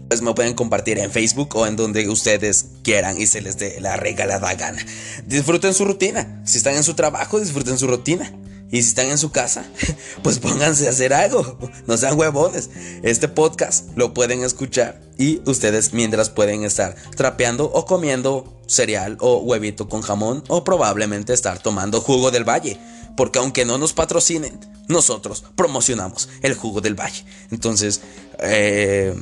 [0.08, 3.80] pues me pueden compartir en Facebook o en donde ustedes quieran y se les dé
[3.80, 4.84] la regalada gana.
[5.26, 6.42] Disfruten su rutina.
[6.44, 8.32] Si están en su trabajo, disfruten su rutina.
[8.70, 9.64] Y si están en su casa,
[10.22, 11.58] pues pónganse a hacer algo.
[11.86, 12.70] No sean huevones.
[13.02, 19.38] Este podcast lo pueden escuchar y ustedes mientras pueden estar trapeando o comiendo cereal o
[19.38, 22.78] huevito con jamón o probablemente estar tomando jugo del valle.
[23.16, 27.24] Porque aunque no nos patrocinen, nosotros promocionamos el jugo del valle.
[27.50, 28.00] Entonces,
[28.38, 29.14] eh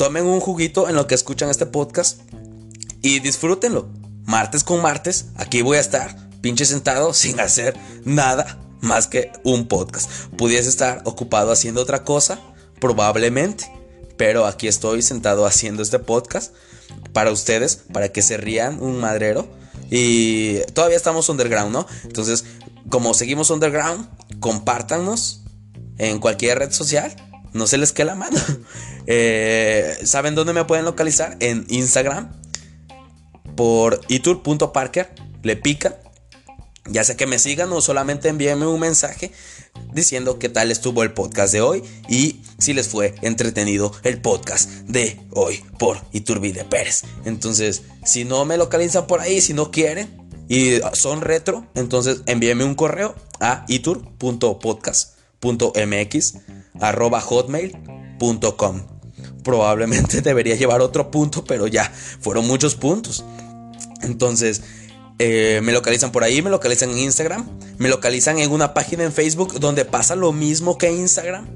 [0.00, 2.22] tomen un juguito en lo que escuchan este podcast
[3.02, 3.90] y disfrútenlo.
[4.24, 7.76] Martes con martes, aquí voy a estar, pinche sentado, sin hacer
[8.06, 10.10] nada más que un podcast.
[10.38, 12.40] Pudiese estar ocupado haciendo otra cosa,
[12.80, 13.70] probablemente,
[14.16, 16.54] pero aquí estoy sentado haciendo este podcast
[17.12, 19.48] para ustedes, para que se rían un madrero.
[19.90, 21.86] Y todavía estamos underground, ¿no?
[22.04, 22.44] Entonces,
[22.88, 24.08] como seguimos underground,
[24.40, 25.42] compártanos
[25.98, 27.14] en cualquier red social
[27.52, 28.38] no se les quede la mano.
[29.12, 31.36] Eh, ¿Saben dónde me pueden localizar?
[31.40, 32.30] En Instagram.
[33.56, 35.12] Por itur.parker.
[35.42, 35.96] Le pican.
[36.84, 39.32] Ya sea que me sigan o solamente envíenme un mensaje
[39.92, 44.70] diciendo qué tal estuvo el podcast de hoy y si les fue entretenido el podcast
[44.86, 47.02] de hoy por Iturbide Pérez.
[47.24, 52.64] Entonces, si no me localizan por ahí, si no quieren y son retro, entonces envíenme
[52.64, 56.34] un correo a itur.podcast.mx
[56.80, 58.82] arroba hotmail.com.
[59.42, 63.24] Probablemente debería llevar otro punto, pero ya, fueron muchos puntos.
[64.02, 64.62] Entonces,
[65.22, 67.46] eh, me localizan por ahí, me localizan en Instagram,
[67.76, 71.46] me localizan en una página en Facebook donde pasa lo mismo que Instagram.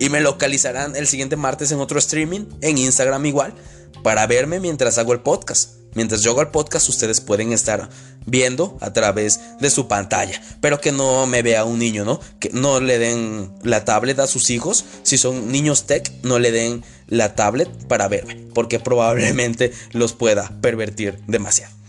[0.00, 3.54] Y me localizarán el siguiente martes en otro streaming, en Instagram igual,
[4.02, 5.74] para verme mientras hago el podcast.
[5.94, 7.88] Mientras yo hago el podcast, ustedes pueden estar
[8.26, 10.42] viendo a través de su pantalla.
[10.60, 12.18] Pero que no me vea un niño, ¿no?
[12.40, 14.84] Que no le den la tablet a sus hijos.
[15.04, 18.44] Si son niños tech, no le den la tablet para verme.
[18.54, 21.81] Porque probablemente los pueda pervertir demasiado.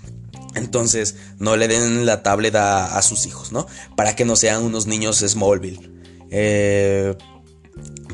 [0.55, 3.67] Entonces, no le den la tablet a, sus hijos, ¿no?
[3.95, 5.91] Para que no sean unos niños Smallville.
[6.29, 7.15] Eh,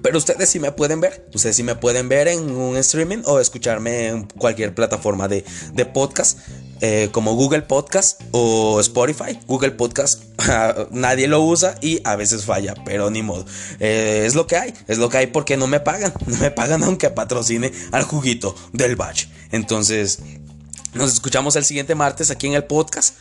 [0.02, 1.30] pero ustedes sí me pueden ver.
[1.34, 5.86] Ustedes sí me pueden ver en un streaming o escucharme en cualquier plataforma de, de
[5.86, 6.40] podcast.
[6.82, 9.38] eh, como Google Podcast o Spotify.
[9.48, 10.24] Google Podcast
[10.92, 13.46] nadie lo usa y a veces falla, pero ni modo.
[13.80, 16.14] Eh, es lo que hay, es lo que hay porque no me pagan.
[16.26, 19.26] No me pagan aunque patrocine al juguito del batch.
[19.52, 20.20] Entonces,
[20.94, 23.16] nos escuchamos el siguiente martes aquí en el podcast.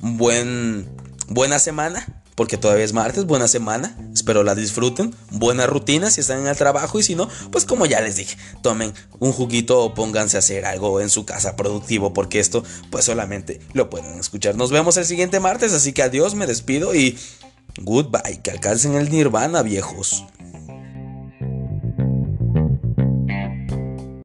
[0.00, 0.88] Buen,
[1.28, 6.40] buena semana porque todavía es martes, buena semana, espero la disfruten, buena rutina si están
[6.40, 9.94] en el trabajo y si no, pues como ya les dije, tomen un juguito o
[9.94, 14.54] pónganse a hacer algo en su casa productivo porque esto pues solamente lo pueden escuchar.
[14.54, 17.18] Nos vemos el siguiente martes, así que adiós, me despido y
[17.80, 20.26] goodbye, que alcancen el nirvana viejos.